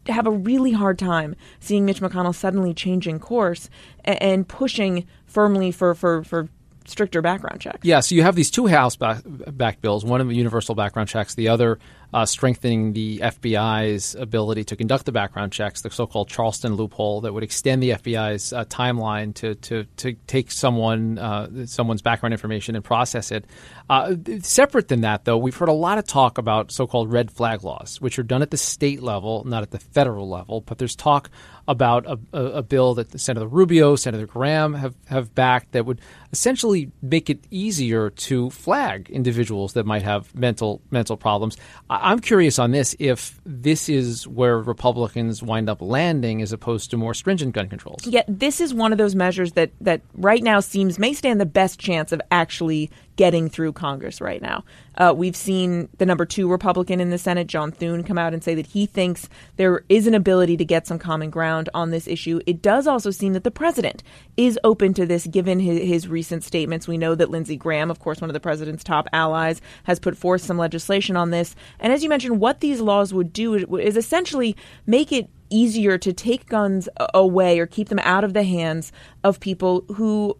have 0.08 0.26
a 0.26 0.30
really 0.30 0.72
hard 0.72 0.98
time 0.98 1.36
seeing 1.60 1.84
Mitch 1.84 2.00
McConnell 2.00 2.34
suddenly 2.34 2.74
changing 2.74 3.18
course 3.18 3.70
and, 4.04 4.22
and 4.22 4.48
pushing 4.48 5.06
firmly 5.26 5.70
for, 5.70 5.94
for, 5.94 6.24
for 6.24 6.48
stricter 6.86 7.22
background 7.22 7.60
checks. 7.60 7.80
Yeah, 7.82 8.00
so 8.00 8.14
you 8.14 8.22
have 8.22 8.34
these 8.34 8.50
two 8.50 8.66
House 8.66 8.96
back, 8.96 9.22
back 9.26 9.80
bills, 9.80 10.04
one 10.04 10.20
of 10.20 10.28
the 10.28 10.34
universal 10.34 10.74
background 10.74 11.08
checks, 11.08 11.34
the 11.34 11.48
other 11.48 11.78
uh, 12.12 12.24
strengthening 12.24 12.92
the 12.94 13.18
FBI's 13.18 14.14
ability 14.14 14.64
to 14.64 14.76
conduct 14.76 15.04
the 15.04 15.12
background 15.12 15.52
checks, 15.52 15.82
the 15.82 15.90
so-called 15.90 16.28
Charleston 16.28 16.74
loophole 16.74 17.20
that 17.22 17.34
would 17.34 17.42
extend 17.42 17.82
the 17.82 17.90
FBI's 17.90 18.52
uh, 18.52 18.64
timeline 18.64 19.34
to, 19.34 19.54
to, 19.56 19.84
to 19.98 20.14
take 20.26 20.50
someone 20.50 21.18
uh, 21.18 21.66
someone's 21.66 22.02
background 22.02 22.32
information 22.32 22.74
and 22.74 22.84
process 22.84 23.30
it. 23.30 23.44
Uh, 23.90 24.14
separate 24.40 24.88
than 24.88 25.02
that, 25.02 25.24
though, 25.24 25.36
we've 25.36 25.56
heard 25.56 25.68
a 25.68 25.72
lot 25.72 25.98
of 25.98 26.06
talk 26.06 26.38
about 26.38 26.70
so-called 26.70 27.12
red 27.12 27.30
flag 27.30 27.62
laws, 27.62 28.00
which 28.00 28.18
are 28.18 28.22
done 28.22 28.42
at 28.42 28.50
the 28.50 28.56
state 28.56 29.02
level, 29.02 29.44
not 29.44 29.62
at 29.62 29.70
the 29.70 29.78
federal 29.78 30.28
level. 30.28 30.60
But 30.62 30.78
there's 30.78 30.96
talk 30.96 31.30
about 31.66 32.06
a, 32.06 32.18
a, 32.32 32.44
a 32.44 32.62
bill 32.62 32.94
that 32.94 33.18
Senator 33.20 33.46
Rubio, 33.46 33.94
Senator 33.94 34.26
Graham 34.26 34.72
have, 34.74 34.94
have 35.06 35.34
backed 35.34 35.72
that 35.72 35.84
would 35.84 36.00
essentially 36.32 36.90
make 37.02 37.28
it 37.28 37.44
easier 37.50 38.10
to 38.10 38.48
flag 38.50 39.10
individuals 39.10 39.74
that 39.74 39.84
might 39.84 40.02
have 40.02 40.34
mental 40.34 40.80
mental 40.90 41.16
problems. 41.16 41.56
I'm 42.00 42.20
curious 42.20 42.58
on 42.58 42.70
this 42.70 42.94
if 42.98 43.40
this 43.44 43.88
is 43.88 44.26
where 44.26 44.58
Republicans 44.58 45.42
wind 45.42 45.68
up 45.68 45.80
landing 45.80 46.42
as 46.42 46.52
opposed 46.52 46.90
to 46.90 46.96
more 46.96 47.14
stringent 47.14 47.54
gun 47.54 47.68
controls. 47.68 48.06
Yeah, 48.06 48.22
this 48.28 48.60
is 48.60 48.72
one 48.72 48.92
of 48.92 48.98
those 48.98 49.14
measures 49.14 49.52
that 49.52 49.70
that 49.80 50.00
right 50.14 50.42
now 50.42 50.60
seems 50.60 50.98
may 50.98 51.12
stand 51.12 51.40
the 51.40 51.46
best 51.46 51.78
chance 51.78 52.12
of 52.12 52.20
actually 52.30 52.90
getting 53.18 53.50
through 53.50 53.72
Congress 53.72 54.20
right 54.20 54.40
now. 54.40 54.64
Uh, 54.96 55.12
we've 55.14 55.34
seen 55.34 55.88
the 55.98 56.06
number 56.06 56.24
two 56.24 56.48
Republican 56.48 57.00
in 57.00 57.10
the 57.10 57.18
Senate, 57.18 57.48
John 57.48 57.72
Thune, 57.72 58.04
come 58.04 58.16
out 58.16 58.32
and 58.32 58.44
say 58.44 58.54
that 58.54 58.66
he 58.66 58.86
thinks 58.86 59.28
there 59.56 59.82
is 59.88 60.06
an 60.06 60.14
ability 60.14 60.56
to 60.56 60.64
get 60.64 60.86
some 60.86 61.00
common 61.00 61.28
ground 61.28 61.68
on 61.74 61.90
this 61.90 62.06
issue. 62.06 62.40
It 62.46 62.62
does 62.62 62.86
also 62.86 63.10
seem 63.10 63.32
that 63.32 63.42
the 63.42 63.50
president 63.50 64.04
is 64.36 64.56
open 64.62 64.94
to 64.94 65.04
this, 65.04 65.26
given 65.26 65.58
his, 65.58 65.80
his 65.80 66.08
recent 66.08 66.44
statements. 66.44 66.86
We 66.86 66.96
know 66.96 67.16
that 67.16 67.28
Lindsey 67.28 67.56
Graham, 67.56 67.90
of 67.90 67.98
course, 67.98 68.20
one 68.20 68.30
of 68.30 68.34
the 68.34 68.40
president's 68.40 68.84
top 68.84 69.08
allies, 69.12 69.60
has 69.82 69.98
put 69.98 70.16
forth 70.16 70.42
some 70.42 70.56
legislation 70.56 71.16
on 71.16 71.30
this. 71.30 71.56
And 71.80 71.92
as 71.92 72.04
you 72.04 72.08
mentioned, 72.08 72.38
what 72.38 72.60
these 72.60 72.80
laws 72.80 73.12
would 73.12 73.32
do 73.32 73.54
is 73.78 73.96
essentially 73.96 74.56
make 74.86 75.10
it 75.10 75.28
easier 75.50 75.98
to 75.98 76.12
take 76.12 76.46
guns 76.46 76.88
away 77.14 77.58
or 77.58 77.66
keep 77.66 77.88
them 77.88 77.98
out 78.00 78.22
of 78.22 78.32
the 78.32 78.44
hands 78.44 78.92
of 79.24 79.40
people 79.40 79.84
who 79.94 80.36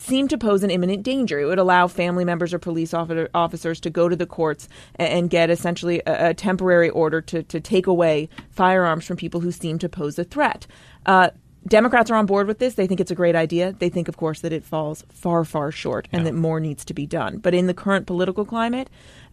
seem 0.00 0.28
to 0.28 0.38
pose 0.38 0.62
an 0.62 0.70
imminent 0.70 1.02
danger. 1.02 1.38
It 1.40 1.44
would 1.44 1.58
allow 1.58 1.86
family 1.86 2.24
members 2.24 2.54
or 2.54 2.58
police 2.58 2.94
officers 2.94 3.80
to 3.80 3.90
go 3.90 4.08
to 4.08 4.16
the 4.16 4.26
courts 4.26 4.68
and 4.96 5.28
get 5.30 5.50
essentially 5.50 6.00
a, 6.06 6.34
temporary 6.34 6.88
order 6.90 7.20
to, 7.20 7.42
to 7.42 7.60
take 7.60 7.86
away 7.86 8.28
firearms 8.50 9.04
from 9.04 9.16
people 9.16 9.40
who 9.40 9.52
seem 9.52 9.78
to 9.78 9.88
pose 9.88 10.18
a 10.18 10.24
threat. 10.24 10.66
Uh, 11.06 11.30
Democrats 11.68 12.10
are 12.10 12.14
on 12.16 12.24
board 12.24 12.46
with 12.46 12.58
this. 12.58 12.74
They 12.74 12.86
think 12.86 13.00
it's 13.00 13.10
a 13.10 13.14
great 13.14 13.36
idea. 13.36 13.72
They 13.78 13.90
think, 13.90 14.08
of 14.08 14.16
course, 14.16 14.40
that 14.40 14.52
it 14.52 14.64
falls 14.64 15.04
far, 15.12 15.44
far 15.44 15.70
short 15.70 16.08
and 16.10 16.22
Yeah. 16.22 16.30
that 16.30 16.36
more 16.36 16.58
needs 16.58 16.86
to 16.86 16.94
be 16.94 17.06
done. 17.06 17.36
But 17.36 17.52
in 17.52 17.66
the 17.66 17.74
current 17.74 18.06
political 18.06 18.46
climate, 18.46 18.88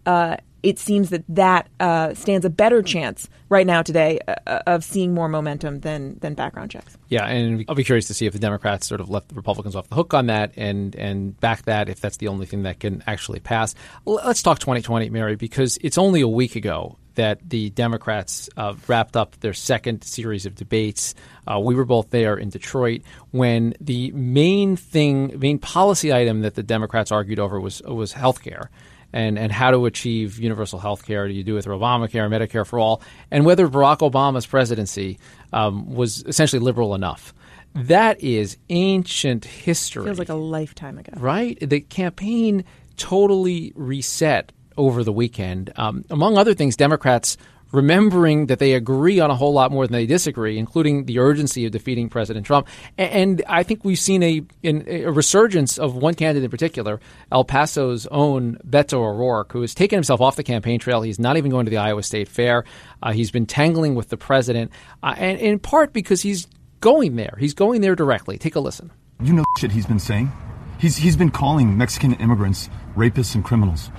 uh, 0.07 0.37
it 0.63 0.79
seems 0.79 1.11
that 1.11 1.23
that 1.29 1.69
uh, 1.79 2.13
stands 2.13 2.45
a 2.45 2.49
better 2.49 2.81
chance 2.81 3.29
right 3.49 3.67
now 3.67 3.81
today 3.81 4.19
uh, 4.27 4.35
uh, 4.47 4.61
of 4.65 4.83
seeing 4.83 5.13
more 5.13 5.29
momentum 5.29 5.81
than 5.81 6.17
than 6.19 6.33
background 6.33 6.71
checks. 6.71 6.97
Yeah, 7.09 7.25
and 7.25 7.63
I'll 7.69 7.75
be 7.75 7.83
curious 7.83 8.07
to 8.07 8.13
see 8.13 8.25
if 8.25 8.33
the 8.33 8.39
Democrats 8.39 8.87
sort 8.87 9.01
of 9.01 9.09
left 9.09 9.29
the 9.29 9.35
Republicans 9.35 9.75
off 9.75 9.87
the 9.89 9.95
hook 9.95 10.13
on 10.13 10.27
that 10.27 10.53
and 10.57 10.95
and 10.95 11.39
back 11.39 11.63
that 11.63 11.89
if 11.89 12.01
that's 12.01 12.17
the 12.17 12.27
only 12.29 12.45
thing 12.45 12.63
that 12.63 12.79
can 12.79 13.03
actually 13.05 13.39
pass. 13.39 13.75
Let's 14.05 14.41
talk 14.41 14.59
2020, 14.59 15.09
Mary, 15.09 15.35
because 15.35 15.77
it's 15.81 15.97
only 15.97 16.21
a 16.21 16.27
week 16.27 16.55
ago 16.55 16.97
that 17.15 17.49
the 17.49 17.71
Democrats 17.71 18.47
uh, 18.57 18.75
wrapped 18.87 19.17
up 19.17 19.39
their 19.39 19.53
second 19.53 20.03
series 20.03 20.45
of 20.45 20.53
debates. 20.55 21.15
Uh, 21.47 21.59
we 21.59 21.75
were 21.75 21.85
both 21.85 22.11
there 22.11 22.37
in 22.37 22.49
Detroit 22.49 23.01
when 23.31 23.73
the 23.81 24.11
main 24.11 24.75
thing, 24.75 25.37
main 25.39 25.59
policy 25.59 26.13
item 26.13 26.41
that 26.41 26.55
the 26.55 26.63
Democrats 26.63 27.11
argued 27.11 27.39
over 27.39 27.59
was 27.59 27.81
was 27.83 28.13
health 28.13 28.41
care 28.41 28.69
and, 29.13 29.39
and 29.39 29.51
how 29.51 29.71
to 29.71 29.85
achieve 29.85 30.39
universal 30.39 30.79
health 30.79 31.05
care. 31.05 31.27
Do 31.27 31.33
you 31.33 31.43
do 31.43 31.57
it 31.57 31.63
through 31.63 31.77
Obamacare, 31.77 32.25
or 32.25 32.29
Medicare 32.29 32.65
for 32.65 32.79
all, 32.79 33.01
and 33.31 33.45
whether 33.45 33.67
Barack 33.67 33.99
Obama's 33.99 34.45
presidency 34.45 35.19
um, 35.53 35.93
was 35.93 36.23
essentially 36.27 36.59
liberal 36.59 36.95
enough. 36.95 37.33
That 37.73 38.21
is 38.21 38.57
ancient 38.69 39.45
history. 39.45 40.05
Feels 40.05 40.19
like 40.19 40.29
a 40.29 40.35
lifetime 40.35 40.97
ago. 40.97 41.13
right? 41.17 41.57
The 41.59 41.81
campaign 41.81 42.65
totally 42.97 43.71
reset 43.75 44.51
over 44.77 45.03
the 45.03 45.13
weekend. 45.13 45.71
Um, 45.75 46.03
among 46.09 46.37
other 46.37 46.53
things, 46.53 46.75
Democrats 46.75 47.37
remembering 47.71 48.47
that 48.47 48.59
they 48.59 48.73
agree 48.73 49.19
on 49.19 49.29
a 49.29 49.35
whole 49.35 49.53
lot 49.53 49.71
more 49.71 49.85
than 49.85 49.93
they 49.93 50.05
disagree, 50.05 50.57
including 50.57 51.05
the 51.05 51.19
urgency 51.19 51.65
of 51.65 51.71
defeating 51.71 52.09
President 52.09 52.45
Trump. 52.45 52.67
And 52.97 53.43
I 53.47 53.63
think 53.63 53.83
we've 53.83 53.99
seen 53.99 54.23
a, 54.23 54.41
a 54.63 55.11
resurgence 55.11 55.77
of 55.77 55.95
one 55.95 56.13
candidate 56.13 56.45
in 56.45 56.51
particular, 56.51 56.99
El 57.31 57.45
Paso's 57.45 58.07
own 58.07 58.57
Beto 58.67 58.99
O'Rourke, 58.99 59.51
who 59.51 59.61
has 59.61 59.73
taken 59.73 59.97
himself 59.97 60.21
off 60.21 60.35
the 60.35 60.43
campaign 60.43 60.79
trail. 60.79 61.01
He's 61.01 61.19
not 61.19 61.37
even 61.37 61.51
going 61.51 61.65
to 61.65 61.69
the 61.69 61.77
Iowa 61.77 62.03
State 62.03 62.27
Fair. 62.27 62.63
Uh, 63.01 63.11
he's 63.11 63.31
been 63.31 63.45
tangling 63.45 63.95
with 63.95 64.09
the 64.09 64.17
president, 64.17 64.71
uh, 65.03 65.15
and 65.17 65.39
in 65.39 65.59
part 65.59 65.93
because 65.93 66.21
he's 66.21 66.47
going 66.79 67.15
there. 67.15 67.35
He's 67.39 67.53
going 67.53 67.81
there 67.81 67.95
directly. 67.95 68.37
Take 68.37 68.55
a 68.55 68.59
listen. 68.59 68.91
You 69.21 69.33
know 69.33 69.43
shit 69.59 69.71
he's 69.71 69.85
been 69.85 69.99
saying. 69.99 70.31
He's 70.79 70.95
he's 70.95 71.15
been 71.15 71.31
calling 71.31 71.77
Mexican 71.77 72.13
immigrants 72.15 72.69
rapists 72.95 73.35
and 73.35 73.43
criminals. 73.43 73.89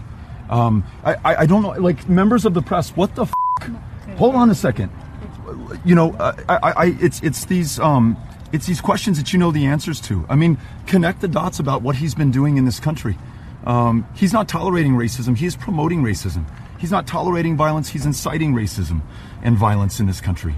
Um, 0.49 0.85
I, 1.05 1.15
I 1.15 1.37
I 1.37 1.47
don't 1.47 1.63
know, 1.63 1.71
like 1.71 2.09
members 2.09 2.45
of 2.45 2.55
the 2.55 2.63
press. 2.63 2.91
What 2.91 3.15
the? 3.15 3.23
F- 3.23 3.33
Hold 4.19 4.35
on 4.35 4.51
a 4.51 4.55
second. 4.55 4.91
You 5.85 5.95
know, 5.95 6.13
uh, 6.15 6.35
I, 6.49 6.57
I, 6.57 6.71
I 6.71 6.85
it's 7.01 7.23
it's 7.23 7.45
these 7.45 7.79
um 7.79 8.17
it's 8.53 8.67
these 8.67 8.81
questions 8.81 9.17
that 9.19 9.33
you 9.33 9.39
know 9.39 9.53
the 9.53 9.67
answers 9.67 10.01
to. 10.03 10.27
I 10.29 10.35
mean, 10.35 10.59
connect 10.89 11.21
the 11.21 11.29
dots 11.29 11.61
about 11.61 11.83
what 11.83 11.95
he's 11.95 12.17
been 12.17 12.33
doing 12.33 12.57
in 12.57 12.65
this 12.65 12.81
country. 12.81 13.17
Um, 13.65 14.07
he's 14.15 14.33
not 14.33 14.49
tolerating 14.49 14.95
racism. 14.95 15.37
He 15.37 15.47
is 15.47 15.55
promoting 15.55 16.03
racism. 16.03 16.45
He's 16.79 16.91
not 16.91 17.07
tolerating 17.07 17.57
violence. 17.57 17.89
He's 17.89 18.07
inciting 18.07 18.55
racism 18.55 19.03
and 19.43 19.57
violence 19.57 20.01
in 20.01 20.07
this 20.07 20.21
country. 20.21 20.57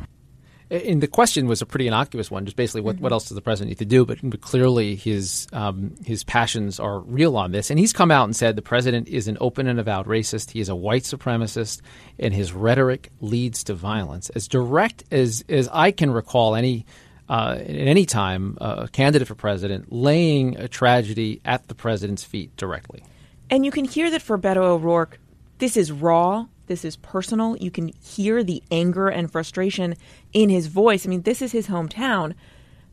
And 0.70 1.02
the 1.02 1.08
question 1.08 1.48
was 1.48 1.60
a 1.60 1.66
pretty 1.66 1.88
innocuous 1.88 2.30
one, 2.30 2.44
just 2.44 2.56
basically 2.56 2.82
what, 2.82 3.00
what 3.00 3.10
else 3.10 3.28
does 3.28 3.34
the 3.34 3.42
president 3.42 3.70
need 3.70 3.78
to 3.78 3.84
do? 3.84 4.06
But, 4.06 4.18
but 4.22 4.40
clearly 4.40 4.94
his 4.94 5.48
um, 5.52 5.94
his 6.04 6.22
passions 6.22 6.78
are 6.78 7.00
real 7.00 7.36
on 7.36 7.50
this, 7.50 7.70
and 7.70 7.78
he's 7.78 7.92
come 7.92 8.12
out 8.12 8.24
and 8.24 8.36
said 8.36 8.54
the 8.54 8.62
president 8.62 9.08
is 9.08 9.26
an 9.26 9.36
open 9.40 9.66
and 9.66 9.80
avowed 9.80 10.06
racist. 10.06 10.50
He 10.50 10.60
is 10.60 10.68
a 10.68 10.76
white 10.76 11.02
supremacist, 11.02 11.80
and 12.20 12.32
his 12.32 12.52
rhetoric 12.52 13.10
leads 13.20 13.64
to 13.64 13.74
violence. 13.74 14.30
As 14.30 14.46
direct 14.46 15.02
as 15.10 15.44
as 15.48 15.68
I 15.72 15.90
can 15.90 16.10
recall 16.10 16.54
any. 16.54 16.86
Uh, 17.28 17.58
at 17.60 17.68
any 17.68 18.04
time, 18.04 18.58
uh, 18.60 18.74
a 18.78 18.88
candidate 18.88 19.28
for 19.28 19.36
president 19.36 19.92
laying 19.92 20.56
a 20.56 20.66
tragedy 20.66 21.40
at 21.44 21.68
the 21.68 21.76
president's 21.76 22.24
feet 22.24 22.56
directly. 22.56 23.04
And 23.48 23.64
you 23.64 23.70
can 23.70 23.84
hear 23.84 24.10
that 24.10 24.20
for 24.20 24.36
Beto 24.36 24.56
O'Rourke, 24.56 25.20
this 25.58 25.76
is 25.76 25.92
raw, 25.92 26.46
this 26.70 26.84
is 26.84 26.96
personal. 26.96 27.56
You 27.56 27.72
can 27.72 27.88
hear 28.00 28.44
the 28.44 28.62
anger 28.70 29.08
and 29.08 29.30
frustration 29.30 29.96
in 30.32 30.48
his 30.48 30.68
voice. 30.68 31.04
I 31.04 31.08
mean, 31.08 31.22
this 31.22 31.42
is 31.42 31.50
his 31.50 31.66
hometown. 31.66 32.34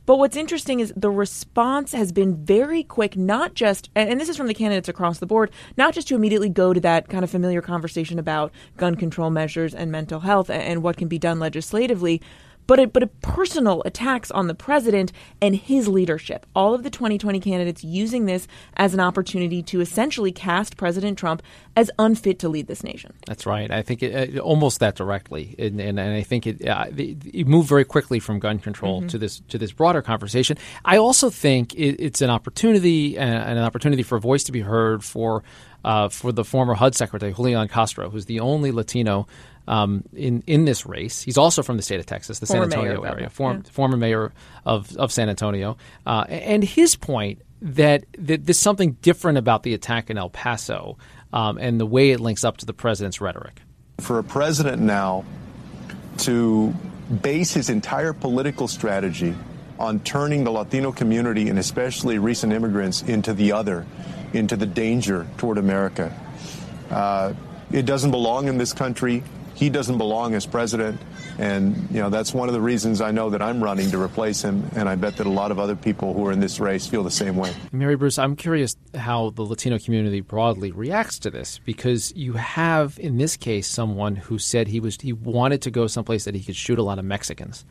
But 0.08 0.18
what's 0.18 0.36
interesting 0.36 0.80
is 0.80 0.92
the 0.96 1.12
response 1.12 1.92
has 1.92 2.12
been 2.12 2.44
very 2.44 2.82
quick, 2.82 3.16
not 3.16 3.54
just, 3.54 3.92
and 3.94 4.20
this 4.20 4.30
is 4.30 4.38
from 4.38 4.48
the 4.48 4.56
candidates 4.56 4.90
across 4.90 5.20
the 5.20 5.28
board, 5.28 5.52
not 5.78 5.94
just 5.94 6.08
to 6.08 6.16
immediately 6.16 6.50
go 6.50 6.74
to 6.74 6.80
that 6.80 7.08
kind 7.08 7.24
of 7.24 7.30
familiar 7.30 7.62
conversation 7.62 8.18
about 8.18 8.52
gun 8.78 8.96
control 8.96 9.30
measures 9.30 9.76
and 9.76 9.92
mental 9.92 10.22
health 10.22 10.50
and 10.50 10.82
what 10.82 10.98
can 10.98 11.08
be 11.08 11.20
done 11.20 11.40
legislatively, 11.40 12.20
but 12.68 12.80
a, 12.80 12.88
but 12.88 13.04
a 13.04 13.08
personal 13.08 13.82
attacks 13.86 14.30
on 14.32 14.48
the 14.48 14.54
president 14.54 15.12
and 15.42 15.56
his 15.56 15.88
leadership. 15.88 16.46
All 16.56 16.74
of 16.74 16.84
the 16.84 16.90
2020 16.90 17.40
candidates 17.40 17.84
using 17.84 18.26
this 18.26 18.48
as 18.76 18.94
an 18.94 19.00
opportunity 19.00 19.64
to 19.64 19.82
essentially 19.82 20.32
cast 20.32 20.78
President 20.78 21.18
Trump 21.18 21.42
as 21.76 21.90
unfit 21.98 22.40
to 22.40 22.50
lead 22.50 22.68
this 22.68 22.84
nation. 22.84 23.14
That's 23.26 23.46
right. 23.46 23.72
I 23.72 23.82
think 23.82 24.04
it, 24.04 24.38
uh, 24.38 24.40
almost 24.42 24.80
that 24.80 24.96
directly, 24.96 25.56
and, 25.58 25.80
and, 25.80 26.00
and 26.00 26.14
I 26.14 26.22
think 26.22 26.46
it, 26.46 26.68
uh, 26.68 26.86
it, 26.96 27.18
it 27.26 27.48
moved 27.48 27.70
very 27.70 27.86
quickly 27.86 28.20
from 28.20 28.40
gun 28.40 28.60
control 28.60 29.08
to 29.08 29.18
this 29.18 29.42
to 29.48 29.58
this 29.58 29.72
broader 29.72 30.02
conversation. 30.02 30.58
I 30.84 30.98
also 30.98 31.30
think 31.30 31.74
it, 31.76 32.00
it's 32.00 32.22
an 32.22 32.30
opportunity 32.30 33.18
and, 33.18 33.36
and 33.36 33.60
an 33.60 33.64
opportunity 33.64 34.04
for 34.04 34.18
a 34.18 34.20
voice 34.20 34.44
to 34.46 34.52
be 34.52 34.62
heard 34.62 35.04
for 35.04 35.44
uh, 35.86 36.10
for 36.10 36.32
the 36.32 36.44
former 36.44 36.74
HUD 36.74 36.96
secretary 36.96 37.34
Julian 37.34 37.68
Castro, 37.68 38.10
who's 38.10 38.26
the 38.26 38.40
only 38.40 38.72
Latino. 38.72 39.28
Um, 39.68 40.04
in 40.14 40.44
in 40.48 40.64
this 40.64 40.86
race, 40.86 41.22
he's 41.22 41.38
also 41.38 41.62
from 41.62 41.76
the 41.76 41.84
state 41.84 42.00
of 42.00 42.06
Texas, 42.06 42.40
the 42.40 42.46
Former 42.46 42.70
San 42.70 42.80
Antonio 42.80 43.04
of 43.04 43.06
area, 43.06 43.30
form, 43.30 43.64
yeah. 43.66 43.72
former 43.72 43.98
mayor 43.98 44.32
of, 44.66 44.96
of 44.96 45.12
San 45.12 45.28
Antonio, 45.28 45.76
uh, 46.06 46.24
and 46.30 46.64
his 46.64 46.96
point 46.96 47.42
that, 47.62 48.06
that 48.18 48.46
there's 48.46 48.58
something 48.58 48.94
different 49.02 49.38
about 49.38 49.64
the 49.64 49.74
attack 49.74 50.10
in 50.10 50.18
El 50.18 50.30
Paso 50.30 50.98
um, 51.34 51.58
and 51.58 51.80
the 51.80 51.86
way 51.86 52.12
it 52.12 52.22
links 52.22 52.44
up 52.46 52.58
to 52.58 52.66
the 52.66 52.74
president's 52.74 53.20
rhetoric. 53.20 53.62
for 54.00 54.20
a 54.20 54.24
president 54.24 54.82
now 54.82 55.26
to 56.20 56.74
base 57.22 57.54
his 57.54 57.70
entire 57.70 58.14
political 58.14 58.68
strategy 58.68 59.36
on 59.80 60.00
turning 60.02 60.44
the 60.44 60.52
Latino 60.52 60.92
community 60.92 61.50
and 61.50 61.60
especially 61.60 62.18
recent 62.18 62.52
immigrants 62.52 63.02
into 63.04 63.34
the 63.34 63.52
other, 63.52 63.86
into 64.34 64.56
the 64.56 64.66
danger 64.66 65.26
toward 65.38 65.58
America. 65.58 66.16
Uh, 66.90 67.34
it 67.72 67.86
doesn't 67.86 68.12
belong 68.12 68.48
in 68.48 68.58
this 68.58 68.74
country. 68.74 69.24
He 69.58 69.72
doesn't 69.72 69.98
belong 69.98 70.36
as 70.36 70.46
president. 70.46 71.02
And, 71.40 71.88
you 71.90 72.00
know, 72.00 72.12
that's 72.12 72.32
one 72.32 72.48
of 72.48 72.54
the 72.54 72.62
reasons 72.62 73.02
I 73.02 73.10
know 73.10 73.32
that 73.32 73.42
I'm 73.42 73.64
running 73.64 73.90
to 73.90 74.00
replace 74.00 74.44
him. 74.44 74.70
And 74.76 74.88
I 74.88 74.94
bet 74.94 75.18
that 75.18 75.26
a 75.26 75.32
lot 75.32 75.50
of 75.50 75.58
other 75.58 75.76
people 75.76 76.14
who 76.14 76.28
are 76.28 76.32
in 76.32 76.40
this 76.40 76.60
race 76.60 76.86
feel 76.86 77.02
the 77.02 77.10
same 77.10 77.36
way. 77.36 77.52
Mary 77.72 77.96
Bruce, 77.96 78.20
I'm 78.20 78.36
curious 78.36 78.76
how 78.96 79.32
the 79.32 79.42
Latino 79.42 79.80
community 79.80 80.22
broadly 80.22 80.72
reacts 80.72 81.18
to 81.20 81.32
this 81.32 81.60
because 81.66 82.14
you 82.16 82.34
have, 82.34 83.00
in 83.00 83.18
this 83.18 83.36
case, 83.36 83.66
someone 83.68 84.16
who 84.16 84.38
said 84.38 84.68
he 84.68 84.80
was 84.80 84.98
he 85.02 85.12
wanted 85.12 85.64
to 85.64 85.72
go 85.72 85.88
someplace 85.88 86.26
that 86.26 86.36
he 86.36 86.44
could 86.44 86.56
shoot 86.56 86.78
a 86.78 86.84
lot 86.84 87.00
of 87.00 87.06
Mexicans, 87.06 87.66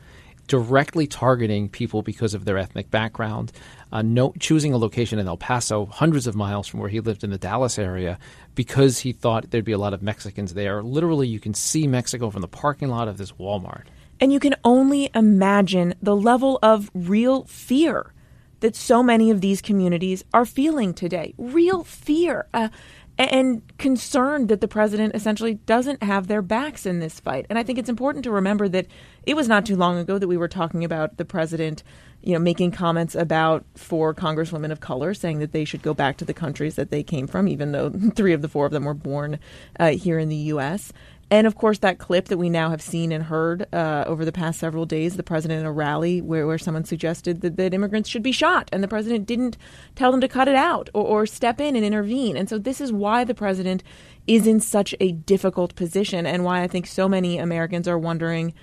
directly 0.47 1.07
targeting 1.07 1.69
people 1.69 2.01
because 2.01 2.33
of 2.33 2.45
their 2.45 2.57
ethnic 2.57 2.89
background. 2.89 3.51
Uh, 3.91 4.01
no, 4.01 4.33
choosing 4.39 4.73
a 4.73 4.77
location 4.77 5.19
in 5.19 5.27
El 5.27 5.37
Paso, 5.37 5.85
hundreds 5.85 6.27
of 6.27 6.35
miles 6.35 6.67
from 6.67 6.79
where 6.79 6.89
he 6.89 6.99
lived 6.99 7.23
in 7.23 7.29
the 7.29 7.37
Dallas 7.37 7.77
area, 7.77 8.17
because 8.55 8.99
he 8.99 9.11
thought 9.11 9.51
there'd 9.51 9.63
be 9.63 9.71
a 9.71 9.77
lot 9.77 9.93
of 9.93 10.01
Mexicans 10.01 10.53
there. 10.53 10.81
Literally, 10.81 11.27
you 11.27 11.39
can 11.39 11.53
see 11.53 11.87
Mexico 11.87 12.29
from 12.29 12.41
the 12.41 12.47
parking 12.47 12.89
lot 12.89 13.07
of 13.07 13.17
this 13.17 13.33
Walmart. 13.33 13.85
And 14.19 14.33
you 14.33 14.39
can 14.39 14.55
only 14.63 15.09
imagine 15.13 15.93
the 16.01 16.15
level 16.15 16.57
of 16.63 16.89
real 16.93 17.43
fear 17.45 18.13
that 18.59 18.75
so 18.75 19.03
many 19.03 19.29
of 19.29 19.41
these 19.41 19.61
communities 19.61 20.23
are 20.33 20.45
feeling 20.45 20.93
today. 20.93 21.33
Real 21.37 21.83
fear. 21.83 22.47
Uh, 22.53 22.69
and 23.17 23.61
concerned 23.77 24.49
that 24.49 24.61
the 24.61 24.67
president 24.67 25.15
essentially 25.15 25.55
doesn't 25.55 26.03
have 26.03 26.27
their 26.27 26.41
backs 26.41 26.85
in 26.85 26.99
this 26.99 27.19
fight. 27.19 27.47
And 27.49 27.57
I 27.57 27.63
think 27.63 27.79
it's 27.79 27.89
important 27.89 28.23
to 28.25 28.31
remember 28.31 28.69
that 28.69 28.87
it 29.25 29.35
was 29.35 29.47
not 29.47 29.65
too 29.65 29.75
long 29.75 29.97
ago 29.97 30.19
that 30.19 30.27
we 30.27 30.37
were 30.37 30.47
talking 30.47 30.83
about 30.83 31.17
the 31.17 31.25
president, 31.25 31.83
you 32.21 32.33
know, 32.33 32.39
making 32.39 32.71
comments 32.71 33.15
about 33.15 33.65
four 33.75 34.13
congresswomen 34.13 34.71
of 34.71 34.79
color 34.79 35.13
saying 35.13 35.39
that 35.39 35.51
they 35.51 35.65
should 35.65 35.81
go 35.81 35.93
back 35.93 36.17
to 36.17 36.25
the 36.25 36.33
countries 36.33 36.75
that 36.75 36.91
they 36.91 37.01
came 37.01 37.25
from, 37.25 37.47
even 37.47 37.71
though 37.71 37.89
three 38.15 38.33
of 38.33 38.41
the 38.41 38.49
four 38.49 38.67
of 38.67 38.71
them 38.71 38.85
were 38.85 38.93
born 38.93 39.39
uh, 39.79 39.91
here 39.91 40.19
in 40.19 40.29
the 40.29 40.35
U.S. 40.35 40.93
And 41.29 41.45
of 41.45 41.55
course, 41.55 41.79
that 41.79 41.99
clip 41.99 42.29
that 42.29 42.37
we 42.37 42.49
now 42.49 42.69
have 42.69 42.81
seen 42.81 43.11
and 43.11 43.25
heard 43.25 43.67
uh, 43.73 44.05
over 44.07 44.23
the 44.23 44.31
past 44.31 44.59
several 44.59 44.85
days, 44.85 45.17
the 45.17 45.23
president 45.23 45.59
in 45.59 45.65
a 45.65 45.71
rally 45.71 46.21
where, 46.21 46.47
where 46.47 46.57
someone 46.57 46.85
suggested 46.85 47.41
that, 47.41 47.57
that 47.57 47.73
immigrants 47.73 48.07
should 48.07 48.23
be 48.23 48.31
shot, 48.31 48.69
and 48.71 48.81
the 48.81 48.87
president 48.87 49.25
didn't 49.25 49.57
tell 49.95 50.11
them 50.11 50.21
to 50.21 50.29
cut 50.29 50.47
it 50.47 50.55
out 50.55 50.89
or, 50.93 51.03
or 51.03 51.25
step 51.25 51.59
in 51.59 51.75
and 51.75 51.83
intervene. 51.83 52.37
And 52.37 52.47
so, 52.47 52.57
this 52.57 52.79
is 52.79 52.93
why 52.93 53.25
the 53.25 53.35
president 53.35 53.83
is 54.25 54.47
in 54.47 54.61
such 54.61 54.95
a 55.01 55.11
difficult 55.11 55.75
position, 55.75 56.25
and 56.25 56.45
why 56.45 56.61
I 56.61 56.67
think 56.67 56.87
so 56.87 57.09
many 57.09 57.37
Americans 57.37 57.87
are 57.89 57.99
wondering 57.99 58.53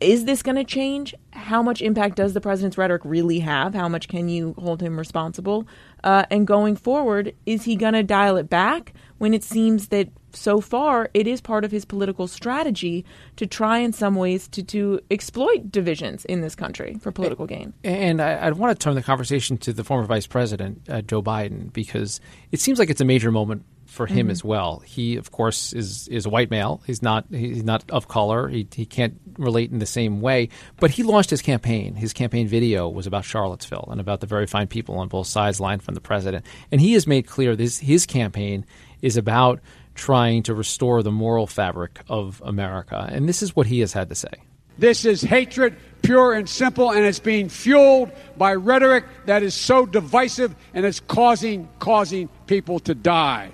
is 0.00 0.26
this 0.26 0.42
going 0.42 0.56
to 0.56 0.64
change? 0.64 1.14
How 1.32 1.60
much 1.60 1.82
impact 1.82 2.16
does 2.16 2.32
the 2.32 2.40
president's 2.40 2.78
rhetoric 2.78 3.02
really 3.04 3.40
have? 3.40 3.74
How 3.74 3.88
much 3.88 4.06
can 4.06 4.28
you 4.28 4.54
hold 4.56 4.80
him 4.80 4.96
responsible? 4.96 5.66
Uh, 6.04 6.24
and 6.30 6.46
going 6.46 6.76
forward, 6.76 7.34
is 7.46 7.64
he 7.64 7.74
going 7.74 7.94
to 7.94 8.04
dial 8.04 8.36
it 8.36 8.48
back 8.48 8.92
when 9.18 9.34
it 9.34 9.42
seems 9.42 9.88
that 9.88 10.08
so 10.32 10.60
far 10.60 11.10
it 11.14 11.26
is 11.26 11.40
part 11.40 11.64
of 11.64 11.70
his 11.70 11.84
political 11.84 12.26
strategy 12.26 13.04
to 13.36 13.46
try 13.46 13.78
in 13.78 13.92
some 13.92 14.14
ways 14.14 14.48
to, 14.48 14.62
to 14.62 15.00
exploit 15.10 15.70
divisions 15.70 16.24
in 16.24 16.40
this 16.40 16.54
country 16.54 16.96
for 17.00 17.12
political 17.12 17.46
gain. 17.46 17.72
And 17.84 18.20
I, 18.20 18.34
I 18.34 18.50
want 18.50 18.78
to 18.78 18.82
turn 18.82 18.94
the 18.94 19.02
conversation 19.02 19.58
to 19.58 19.72
the 19.72 19.84
former 19.84 20.04
vice 20.04 20.26
president, 20.26 20.88
uh, 20.88 21.02
Joe 21.02 21.22
Biden, 21.22 21.72
because 21.72 22.20
it 22.52 22.60
seems 22.60 22.78
like 22.78 22.90
it's 22.90 23.00
a 23.00 23.04
major 23.04 23.30
moment 23.30 23.64
for 23.88 24.06
him 24.06 24.26
mm-hmm. 24.26 24.30
as 24.30 24.44
well. 24.44 24.80
He, 24.80 25.16
of 25.16 25.32
course, 25.32 25.72
is 25.72 26.08
is 26.08 26.26
a 26.26 26.30
white 26.30 26.50
male. 26.50 26.82
He's 26.86 27.02
not 27.02 27.24
he's 27.30 27.64
not 27.64 27.90
of 27.90 28.06
color. 28.06 28.46
He 28.48 28.68
he 28.72 28.84
can't 28.84 29.18
relate 29.38 29.70
in 29.70 29.78
the 29.78 29.86
same 29.86 30.20
way. 30.20 30.50
But 30.78 30.90
he 30.90 31.02
launched 31.02 31.30
his 31.30 31.42
campaign. 31.42 31.94
His 31.94 32.12
campaign 32.12 32.46
video 32.46 32.88
was 32.88 33.06
about 33.06 33.24
Charlottesville 33.24 33.88
and 33.90 34.00
about 34.00 34.20
the 34.20 34.26
very 34.26 34.46
fine 34.46 34.66
people 34.66 34.98
on 34.98 35.08
both 35.08 35.26
sides 35.26 35.58
lined 35.58 35.82
from 35.82 35.94
the 35.94 36.00
president. 36.00 36.44
And 36.70 36.80
he 36.80 36.92
has 36.92 37.06
made 37.06 37.26
clear 37.26 37.56
this 37.56 37.78
his 37.78 38.04
campaign 38.04 38.66
is 39.00 39.16
about 39.16 39.60
trying 39.98 40.42
to 40.44 40.54
restore 40.54 41.02
the 41.02 41.12
moral 41.12 41.46
fabric 41.46 42.00
of 42.08 42.42
America. 42.44 43.08
And 43.12 43.28
this 43.28 43.42
is 43.42 43.54
what 43.54 43.66
he 43.66 43.80
has 43.80 43.92
had 43.92 44.08
to 44.08 44.14
say. 44.14 44.32
This 44.78 45.04
is 45.04 45.22
hatred, 45.22 45.76
pure 46.02 46.32
and 46.32 46.48
simple, 46.48 46.92
and 46.92 47.04
it's 47.04 47.18
being 47.18 47.48
fueled 47.48 48.12
by 48.36 48.54
rhetoric 48.54 49.04
that 49.26 49.42
is 49.42 49.54
so 49.54 49.84
divisive 49.84 50.54
and 50.72 50.86
it's 50.86 51.00
causing 51.00 51.68
causing 51.80 52.28
people 52.46 52.78
to 52.80 52.94
die 52.94 53.50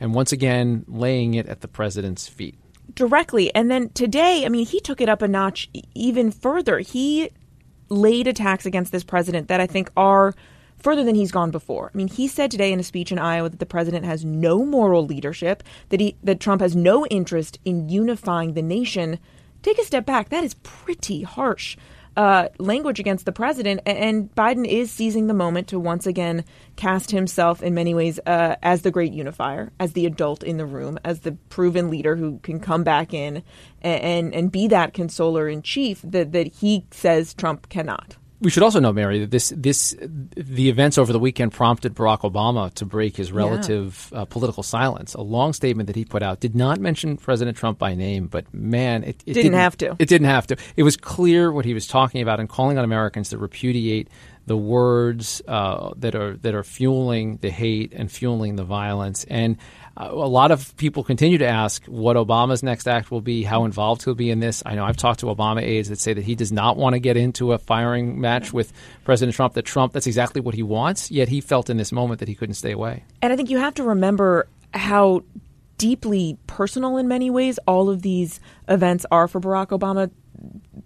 and 0.00 0.14
once 0.14 0.32
again 0.32 0.84
laying 0.88 1.34
it 1.34 1.46
at 1.46 1.60
the 1.60 1.68
president's 1.68 2.26
feet. 2.26 2.56
Directly. 2.94 3.54
And 3.54 3.70
then 3.70 3.90
today, 3.90 4.44
I 4.44 4.48
mean, 4.48 4.66
he 4.66 4.80
took 4.80 5.00
it 5.00 5.08
up 5.08 5.22
a 5.22 5.28
notch 5.28 5.68
even 5.94 6.32
further. 6.32 6.80
He 6.80 7.30
laid 7.88 8.26
attacks 8.26 8.66
against 8.66 8.90
this 8.90 9.04
president 9.04 9.48
that 9.48 9.60
I 9.60 9.66
think 9.66 9.90
are 9.96 10.34
further 10.80 11.04
than 11.04 11.14
he's 11.14 11.32
gone 11.32 11.50
before. 11.50 11.90
I 11.92 11.96
mean, 11.96 12.08
he 12.08 12.26
said 12.28 12.50
today 12.50 12.72
in 12.72 12.80
a 12.80 12.84
speech 12.84 13.12
in 13.12 13.18
Iowa 13.18 13.48
that 13.48 13.60
the 13.60 13.66
president 13.66 14.04
has 14.04 14.24
no 14.24 14.64
moral 14.64 15.06
leadership, 15.06 15.62
that 15.90 16.00
he 16.00 16.16
that 16.22 16.40
Trump 16.40 16.60
has 16.60 16.74
no 16.76 17.06
interest 17.06 17.58
in 17.64 17.88
unifying 17.88 18.54
the 18.54 18.62
nation. 18.62 19.18
Take 19.62 19.78
a 19.78 19.84
step 19.84 20.06
back. 20.06 20.30
That 20.30 20.44
is 20.44 20.54
pretty 20.54 21.22
harsh 21.22 21.76
uh, 22.16 22.48
language 22.58 23.00
against 23.00 23.24
the 23.24 23.32
president. 23.32 23.80
And 23.86 24.34
Biden 24.34 24.66
is 24.66 24.90
seizing 24.90 25.26
the 25.26 25.34
moment 25.34 25.68
to 25.68 25.78
once 25.78 26.06
again 26.06 26.44
cast 26.76 27.10
himself, 27.10 27.62
in 27.62 27.74
many 27.74 27.94
ways, 27.94 28.18
uh, 28.26 28.56
as 28.62 28.82
the 28.82 28.90
great 28.90 29.12
unifier, 29.12 29.72
as 29.78 29.92
the 29.92 30.06
adult 30.06 30.42
in 30.42 30.56
the 30.56 30.66
room, 30.66 30.98
as 31.04 31.20
the 31.20 31.32
proven 31.48 31.90
leader 31.90 32.16
who 32.16 32.38
can 32.42 32.60
come 32.60 32.84
back 32.84 33.14
in 33.14 33.42
and 33.82 34.02
and, 34.02 34.34
and 34.34 34.52
be 34.52 34.68
that 34.68 34.92
consoler 34.92 35.48
in 35.48 35.62
chief 35.62 36.00
that, 36.02 36.32
that 36.32 36.54
he 36.54 36.86
says 36.90 37.34
Trump 37.34 37.68
cannot. 37.68 38.16
We 38.40 38.48
should 38.50 38.62
also 38.62 38.80
know, 38.80 38.92
Mary, 38.92 39.20
that 39.20 39.30
this 39.30 39.52
this 39.54 39.94
the 40.00 40.70
events 40.70 40.96
over 40.96 41.12
the 41.12 41.18
weekend 41.18 41.52
prompted 41.52 41.94
Barack 41.94 42.20
Obama 42.20 42.72
to 42.74 42.86
break 42.86 43.16
his 43.16 43.32
relative 43.32 44.08
yeah. 44.12 44.20
uh, 44.20 44.24
political 44.24 44.62
silence. 44.62 45.12
A 45.12 45.20
long 45.20 45.52
statement 45.52 45.88
that 45.88 45.96
he 45.96 46.06
put 46.06 46.22
out 46.22 46.40
did 46.40 46.54
not 46.54 46.80
mention 46.80 47.18
President 47.18 47.56
Trump 47.56 47.78
by 47.78 47.94
name, 47.94 48.28
but 48.28 48.52
man, 48.54 49.04
it, 49.04 49.08
it 49.08 49.34
didn't, 49.34 49.42
didn't, 49.42 49.58
have 49.58 49.76
to. 49.78 49.96
It 49.98 50.08
didn't 50.08 50.28
have 50.28 50.46
to. 50.46 50.56
It 50.76 50.84
was 50.84 50.96
clear 50.96 51.52
what 51.52 51.66
he 51.66 51.74
was 51.74 51.86
talking 51.86 52.22
about 52.22 52.40
and 52.40 52.48
calling 52.48 52.78
on 52.78 52.84
Americans 52.84 53.28
to 53.28 53.38
repudiate 53.38 54.08
the 54.46 54.56
words 54.56 55.42
uh, 55.46 55.92
that 55.96 56.14
are 56.14 56.36
that 56.38 56.54
are 56.54 56.64
fueling 56.64 57.36
the 57.42 57.50
hate 57.50 57.92
and 57.94 58.10
fueling 58.10 58.56
the 58.56 58.64
violence. 58.64 59.24
And 59.24 59.58
uh, 59.96 60.08
a 60.10 60.28
lot 60.28 60.50
of 60.50 60.76
people 60.76 61.02
continue 61.02 61.38
to 61.38 61.46
ask 61.46 61.84
what 61.86 62.16
Obama's 62.16 62.62
next 62.62 62.86
act 62.86 63.10
will 63.10 63.20
be, 63.20 63.42
how 63.42 63.64
involved 63.64 64.04
he'll 64.04 64.14
be 64.14 64.30
in 64.30 64.40
this. 64.40 64.62
I 64.64 64.74
know 64.74 64.84
I've 64.84 64.96
talked 64.96 65.20
to 65.20 65.26
Obama 65.26 65.62
aides 65.62 65.88
that 65.88 66.00
say 66.00 66.12
that 66.12 66.24
he 66.24 66.34
does 66.34 66.52
not 66.52 66.76
want 66.76 66.94
to 66.94 67.00
get 67.00 67.16
into 67.16 67.52
a 67.52 67.58
firing 67.58 68.20
match 68.20 68.52
with 68.52 68.72
President 69.04 69.34
Trump. 69.34 69.54
That 69.54 69.64
Trump, 69.64 69.92
that's 69.92 70.06
exactly 70.06 70.40
what 70.40 70.54
he 70.54 70.62
wants. 70.62 71.10
Yet 71.10 71.28
he 71.28 71.40
felt 71.40 71.70
in 71.70 71.76
this 71.76 71.92
moment 71.92 72.20
that 72.20 72.28
he 72.28 72.34
couldn't 72.34 72.54
stay 72.54 72.72
away. 72.72 73.04
And 73.22 73.32
I 73.32 73.36
think 73.36 73.50
you 73.50 73.58
have 73.58 73.74
to 73.74 73.82
remember 73.82 74.48
how 74.72 75.22
deeply 75.78 76.36
personal 76.46 76.98
in 76.98 77.08
many 77.08 77.30
ways 77.30 77.58
all 77.66 77.88
of 77.88 78.02
these 78.02 78.38
events 78.68 79.06
are 79.10 79.26
for 79.26 79.40
Barack 79.40 79.68
Obama. 79.68 80.10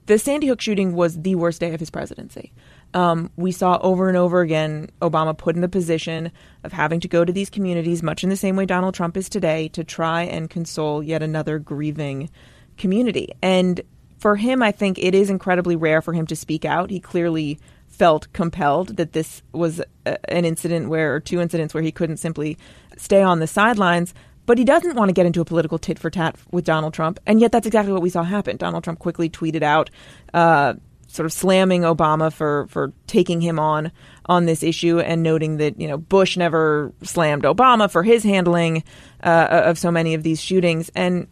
The 0.06 0.18
Sandy 0.18 0.46
Hook 0.46 0.60
shooting 0.60 0.94
was 0.94 1.20
the 1.20 1.34
worst 1.34 1.60
day 1.60 1.74
of 1.74 1.80
his 1.80 1.90
presidency 1.90 2.52
um, 2.94 3.30
we 3.36 3.52
saw 3.52 3.78
over 3.82 4.08
and 4.08 4.16
over 4.16 4.40
again 4.40 4.88
Obama 5.02 5.36
put 5.36 5.56
in 5.56 5.60
the 5.60 5.68
position 5.68 6.32
of 6.62 6.72
having 6.72 7.00
to 7.00 7.08
go 7.08 7.24
to 7.24 7.32
these 7.32 7.50
communities, 7.50 8.02
much 8.02 8.24
in 8.24 8.30
the 8.30 8.36
same 8.36 8.56
way 8.56 8.64
Donald 8.64 8.94
Trump 8.94 9.16
is 9.16 9.28
today, 9.28 9.68
to 9.68 9.84
try 9.84 10.22
and 10.22 10.48
console 10.48 11.02
yet 11.02 11.22
another 11.22 11.58
grieving 11.58 12.30
community. 12.78 13.28
And 13.42 13.80
for 14.18 14.36
him, 14.36 14.62
I 14.62 14.72
think 14.72 14.98
it 14.98 15.14
is 15.14 15.28
incredibly 15.28 15.76
rare 15.76 16.00
for 16.00 16.14
him 16.14 16.26
to 16.28 16.36
speak 16.36 16.64
out. 16.64 16.90
He 16.90 17.00
clearly 17.00 17.58
felt 17.88 18.32
compelled 18.32 18.96
that 18.96 19.12
this 19.12 19.42
was 19.52 19.80
a, 20.06 20.32
an 20.32 20.44
incident 20.44 20.88
where, 20.88 21.14
or 21.14 21.20
two 21.20 21.40
incidents 21.40 21.74
where 21.74 21.82
he 21.82 21.92
couldn't 21.92 22.16
simply 22.16 22.56
stay 22.96 23.22
on 23.22 23.40
the 23.40 23.46
sidelines. 23.46 24.14
But 24.46 24.58
he 24.58 24.64
doesn't 24.64 24.94
want 24.94 25.08
to 25.08 25.14
get 25.14 25.24
into 25.24 25.40
a 25.40 25.44
political 25.44 25.78
tit 25.78 25.98
for 25.98 26.10
tat 26.10 26.36
with 26.50 26.64
Donald 26.64 26.92
Trump. 26.92 27.18
And 27.26 27.40
yet 27.40 27.50
that's 27.50 27.66
exactly 27.66 27.92
what 27.92 28.02
we 28.02 28.10
saw 28.10 28.22
happen. 28.22 28.58
Donald 28.58 28.84
Trump 28.84 28.98
quickly 28.98 29.30
tweeted 29.30 29.62
out, 29.62 29.90
uh, 30.34 30.74
sort 31.08 31.26
of 31.26 31.32
slamming 31.32 31.82
Obama 31.82 32.32
for 32.32 32.66
for 32.68 32.92
taking 33.06 33.40
him 33.40 33.58
on 33.58 33.92
on 34.26 34.46
this 34.46 34.62
issue 34.62 35.00
and 35.00 35.22
noting 35.22 35.58
that 35.58 35.80
you 35.80 35.88
know 35.88 35.98
Bush 35.98 36.36
never 36.36 36.92
slammed 37.02 37.44
Obama 37.44 37.90
for 37.90 38.02
his 38.02 38.22
handling 38.24 38.82
uh, 39.22 39.62
of 39.64 39.78
so 39.78 39.90
many 39.90 40.14
of 40.14 40.22
these 40.22 40.40
shootings 40.40 40.90
and 40.94 41.26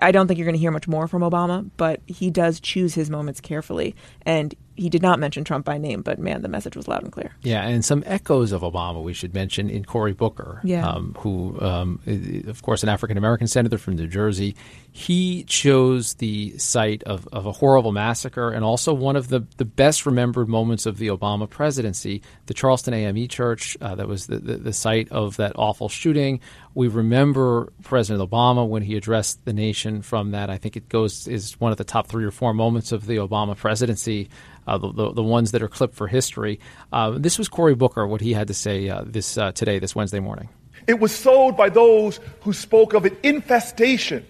I 0.00 0.10
don't 0.10 0.26
think 0.26 0.38
you're 0.38 0.46
going 0.46 0.56
to 0.56 0.60
hear 0.60 0.72
much 0.72 0.88
more 0.88 1.06
from 1.06 1.22
Obama, 1.22 1.70
but 1.76 2.00
he 2.06 2.28
does 2.28 2.58
choose 2.58 2.94
his 2.94 3.10
moments 3.10 3.40
carefully. 3.40 3.94
And 4.22 4.52
he 4.76 4.88
did 4.88 5.02
not 5.02 5.18
mention 5.18 5.44
Trump 5.44 5.64
by 5.64 5.78
name, 5.78 6.02
but 6.02 6.18
man, 6.18 6.42
the 6.42 6.48
message 6.48 6.76
was 6.76 6.88
loud 6.88 7.02
and 7.02 7.12
clear. 7.12 7.32
Yeah, 7.42 7.66
and 7.66 7.84
some 7.84 8.02
echoes 8.06 8.52
of 8.52 8.62
Obama 8.62 9.02
we 9.02 9.12
should 9.12 9.32
mention 9.32 9.70
in 9.70 9.84
Cory 9.84 10.12
Booker, 10.12 10.60
yeah. 10.64 10.88
um, 10.88 11.14
who, 11.18 11.60
um, 11.60 12.00
of 12.46 12.62
course, 12.62 12.82
an 12.82 12.88
African 12.88 13.16
American 13.16 13.46
senator 13.46 13.78
from 13.78 13.94
New 13.94 14.08
Jersey. 14.08 14.56
He 14.90 15.44
chose 15.44 16.14
the 16.14 16.56
site 16.58 17.02
of, 17.04 17.28
of 17.32 17.46
a 17.46 17.52
horrible 17.52 17.92
massacre 17.92 18.50
and 18.50 18.64
also 18.64 18.94
one 18.94 19.16
of 19.16 19.28
the, 19.28 19.44
the 19.56 19.64
best 19.64 20.06
remembered 20.06 20.48
moments 20.48 20.86
of 20.86 20.98
the 20.98 21.08
Obama 21.08 21.50
presidency, 21.50 22.22
the 22.46 22.54
Charleston 22.54 22.94
AME 22.94 23.26
Church. 23.28 23.76
Uh, 23.80 23.96
that 23.96 24.06
was 24.06 24.26
the, 24.26 24.38
the, 24.38 24.56
the 24.56 24.72
site 24.72 25.10
of 25.10 25.36
that 25.36 25.52
awful 25.56 25.88
shooting. 25.88 26.40
We 26.74 26.88
remember 26.88 27.72
President 27.82 28.28
Obama 28.28 28.68
when 28.68 28.82
he 28.82 28.96
addressed 28.96 29.44
the 29.44 29.52
nation 29.52 30.02
from 30.02 30.32
that. 30.32 30.50
I 30.50 30.58
think 30.58 30.76
it 30.76 30.88
goes 30.88 31.26
is 31.26 31.60
one 31.60 31.72
of 31.72 31.78
the 31.78 31.84
top 31.84 32.06
three 32.06 32.24
or 32.24 32.30
four 32.30 32.54
moments 32.54 32.92
of 32.92 33.06
the 33.06 33.16
Obama 33.16 33.56
presidency 33.56 34.28
uh, 34.66 34.78
the, 34.78 34.92
the, 34.92 35.12
the, 35.12 35.22
ones 35.22 35.52
that 35.52 35.62
are 35.62 35.68
clipped 35.68 35.94
for 35.94 36.06
history. 36.06 36.60
Uh, 36.92 37.12
this 37.12 37.38
was 37.38 37.48
Cory 37.48 37.74
Booker, 37.74 38.06
what 38.06 38.20
he 38.20 38.32
had 38.32 38.48
to 38.48 38.54
say 38.54 38.88
uh, 38.88 39.02
this 39.04 39.36
uh, 39.38 39.52
today, 39.52 39.78
this 39.78 39.94
Wednesday 39.94 40.20
morning. 40.20 40.48
It 40.86 41.00
was 41.00 41.14
sold 41.14 41.56
by 41.56 41.68
those 41.68 42.20
who 42.42 42.52
spoke 42.52 42.92
of 42.92 43.04
an 43.04 43.16
infestation 43.22 44.26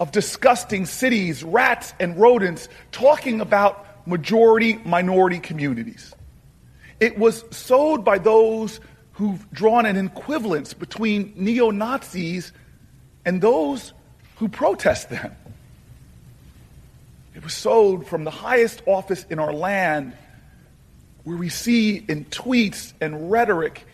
of 0.00 0.12
disgusting 0.12 0.86
cities, 0.86 1.42
rats, 1.42 1.92
and 2.00 2.18
rodents, 2.18 2.68
talking 2.92 3.40
about 3.40 4.06
majority 4.06 4.80
minority 4.84 5.38
communities. 5.38 6.14
It 7.00 7.18
was 7.18 7.44
sold 7.50 8.04
by 8.04 8.18
those 8.18 8.80
who've 9.12 9.50
drawn 9.50 9.84
an 9.84 9.96
equivalence 9.96 10.74
between 10.74 11.32
neo 11.36 11.70
Nazis 11.70 12.52
and 13.24 13.40
those 13.40 13.92
who 14.36 14.48
protest 14.48 15.10
them. 15.10 15.34
Was 17.48 17.54
sold 17.54 18.06
from 18.06 18.24
the 18.24 18.30
highest 18.30 18.82
office 18.84 19.24
in 19.30 19.38
our 19.38 19.54
land, 19.54 20.12
where 21.24 21.38
we 21.38 21.48
see 21.48 21.96
in 21.96 22.26
tweets 22.26 22.92
and 23.00 23.30
rhetoric 23.30 23.86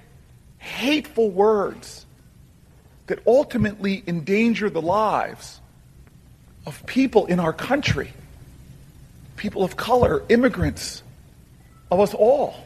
hateful 0.59 1.31
words 1.31 2.05
that 3.07 3.21
ultimately 3.29 4.03
endanger 4.09 4.69
the 4.69 4.83
lives 4.83 5.61
of 6.67 6.85
people 6.87 7.27
in 7.27 7.39
our 7.39 7.53
country, 7.53 8.13
people 9.37 9.63
of 9.63 9.77
color, 9.77 10.25
immigrants, 10.29 11.05
of 11.93 12.01
us 12.01 12.13
all. 12.13 12.57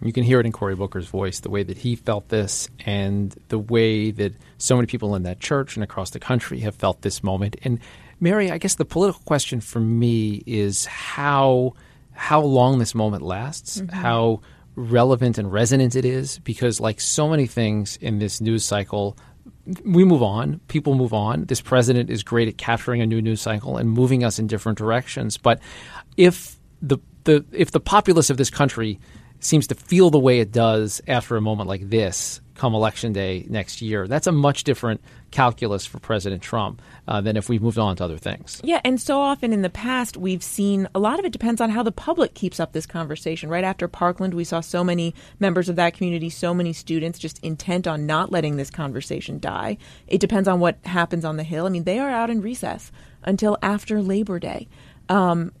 You 0.00 0.12
can 0.12 0.24
hear 0.24 0.40
it 0.40 0.46
in 0.46 0.50
Cory 0.50 0.74
Booker's 0.74 1.06
voice, 1.06 1.38
the 1.38 1.50
way 1.50 1.62
that 1.62 1.78
he 1.78 1.94
felt 1.94 2.30
this, 2.30 2.68
and 2.84 3.32
the 3.46 3.60
way 3.60 4.10
that 4.10 4.34
so 4.58 4.74
many 4.74 4.86
people 4.86 5.14
in 5.14 5.22
that 5.22 5.38
church 5.38 5.76
and 5.76 5.84
across 5.84 6.10
the 6.10 6.18
country 6.18 6.58
have 6.60 6.74
felt 6.74 7.02
this 7.02 7.22
moment. 7.22 7.54
And 7.62 7.78
Mary, 8.22 8.52
I 8.52 8.58
guess 8.58 8.76
the 8.76 8.84
political 8.84 9.20
question 9.24 9.60
for 9.60 9.80
me 9.80 10.44
is 10.46 10.86
how 10.86 11.74
how 12.12 12.40
long 12.40 12.78
this 12.78 12.94
moment 12.94 13.22
lasts, 13.24 13.80
mm-hmm. 13.80 13.96
how 13.96 14.42
relevant 14.76 15.38
and 15.38 15.52
resonant 15.52 15.96
it 15.96 16.04
is, 16.04 16.38
because 16.38 16.78
like 16.78 17.00
so 17.00 17.28
many 17.28 17.46
things 17.46 17.96
in 17.96 18.20
this 18.20 18.40
news 18.40 18.64
cycle, 18.64 19.16
we 19.84 20.04
move 20.04 20.22
on. 20.22 20.60
People 20.68 20.94
move 20.94 21.12
on. 21.12 21.46
This 21.46 21.60
president 21.60 22.10
is 22.10 22.22
great 22.22 22.46
at 22.46 22.56
capturing 22.58 23.02
a 23.02 23.06
new 23.06 23.20
news 23.20 23.40
cycle 23.40 23.76
and 23.76 23.90
moving 23.90 24.22
us 24.22 24.38
in 24.38 24.46
different 24.46 24.78
directions. 24.78 25.36
But 25.36 25.58
if 26.16 26.56
the 26.80 26.98
the 27.24 27.44
if 27.50 27.72
the 27.72 27.80
populace 27.80 28.30
of 28.30 28.36
this 28.36 28.50
country 28.50 29.00
seems 29.40 29.66
to 29.66 29.74
feel 29.74 30.10
the 30.10 30.20
way 30.20 30.38
it 30.38 30.52
does 30.52 31.02
after 31.08 31.36
a 31.36 31.40
moment 31.40 31.68
like 31.68 31.90
this, 31.90 32.40
come 32.54 32.72
election 32.72 33.12
day 33.12 33.46
next 33.48 33.82
year. 33.82 34.06
That's 34.06 34.28
a 34.28 34.32
much 34.32 34.62
different 34.62 35.00
calculus 35.32 35.84
for 35.84 35.98
President 35.98 36.40
Trump 36.40 36.80
uh, 37.08 37.20
than 37.20 37.36
if 37.36 37.48
we've 37.48 37.62
moved 37.62 37.78
on 37.78 37.96
to 37.96 38.04
other 38.04 38.18
things. 38.18 38.60
Yeah, 38.62 38.80
and 38.84 39.00
so 39.00 39.20
often 39.20 39.52
in 39.52 39.62
the 39.62 39.70
past, 39.70 40.16
we've 40.16 40.42
seen 40.42 40.88
a 40.94 40.98
lot 40.98 41.18
of 41.18 41.24
it 41.24 41.32
depends 41.32 41.60
on 41.60 41.70
how 41.70 41.82
the 41.82 41.92
public 41.92 42.34
keeps 42.34 42.60
up 42.60 42.72
this 42.72 42.86
conversation. 42.86 43.48
Right 43.48 43.64
after 43.64 43.88
Parkland, 43.88 44.34
we 44.34 44.44
saw 44.44 44.60
so 44.60 44.84
many 44.84 45.14
members 45.40 45.68
of 45.68 45.76
that 45.76 45.94
community, 45.94 46.30
so 46.30 46.54
many 46.54 46.72
students 46.72 47.18
just 47.18 47.38
intent 47.40 47.86
on 47.86 48.06
not 48.06 48.30
letting 48.30 48.56
this 48.56 48.70
conversation 48.70 49.38
die. 49.38 49.78
It 50.06 50.20
depends 50.20 50.48
on 50.48 50.60
what 50.60 50.78
happens 50.84 51.24
on 51.24 51.36
the 51.36 51.42
Hill. 51.42 51.66
I 51.66 51.70
mean, 51.70 51.84
they 51.84 51.98
are 51.98 52.10
out 52.10 52.30
in 52.30 52.40
recess 52.40 52.92
until 53.24 53.58
after 53.62 54.00
Labor 54.00 54.38
Day. 54.38 54.68
Um, 55.08 55.52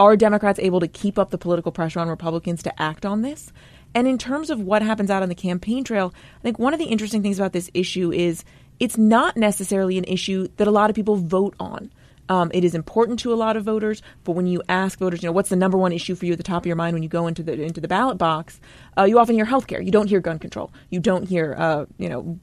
are 0.00 0.16
Democrats 0.16 0.58
able 0.58 0.80
to 0.80 0.88
keep 0.88 1.18
up 1.18 1.30
the 1.30 1.38
political 1.38 1.72
pressure 1.72 2.00
on 2.00 2.08
Republicans 2.08 2.62
to 2.64 2.82
act 2.82 3.06
on 3.06 3.22
this? 3.22 3.52
And 3.94 4.08
in 4.08 4.18
terms 4.18 4.50
of 4.50 4.60
what 4.60 4.82
happens 4.82 5.08
out 5.08 5.22
on 5.22 5.28
the 5.28 5.36
campaign 5.36 5.84
trail, 5.84 6.12
I 6.40 6.42
think 6.42 6.58
one 6.58 6.72
of 6.72 6.80
the 6.80 6.86
interesting 6.86 7.22
things 7.22 7.38
about 7.38 7.52
this 7.52 7.70
issue 7.74 8.12
is 8.12 8.44
it's 8.80 8.98
not 8.98 9.36
necessarily 9.36 9.98
an 9.98 10.04
issue 10.04 10.48
that 10.56 10.68
a 10.68 10.70
lot 10.70 10.90
of 10.90 10.96
people 10.96 11.16
vote 11.16 11.54
on. 11.60 11.90
Um, 12.28 12.50
it 12.54 12.64
is 12.64 12.74
important 12.74 13.18
to 13.20 13.32
a 13.32 13.36
lot 13.36 13.56
of 13.56 13.64
voters, 13.64 14.00
but 14.24 14.32
when 14.32 14.46
you 14.46 14.62
ask 14.68 14.98
voters, 14.98 15.22
you 15.22 15.28
know, 15.28 15.32
what's 15.32 15.50
the 15.50 15.56
number 15.56 15.76
one 15.76 15.92
issue 15.92 16.14
for 16.14 16.24
you 16.24 16.32
at 16.32 16.38
the 16.38 16.44
top 16.44 16.62
of 16.62 16.66
your 16.66 16.76
mind 16.76 16.94
when 16.94 17.02
you 17.02 17.08
go 17.08 17.26
into 17.26 17.42
the 17.42 17.60
into 17.60 17.80
the 17.80 17.88
ballot 17.88 18.16
box, 18.16 18.60
uh, 18.96 19.04
you 19.04 19.18
often 19.18 19.34
hear 19.34 19.44
healthcare. 19.44 19.84
You 19.84 19.90
don't 19.90 20.08
hear 20.08 20.20
gun 20.20 20.38
control. 20.38 20.72
You 20.88 21.00
don't 21.00 21.28
hear, 21.28 21.54
uh, 21.58 21.84
you 21.98 22.08
know, 22.08 22.40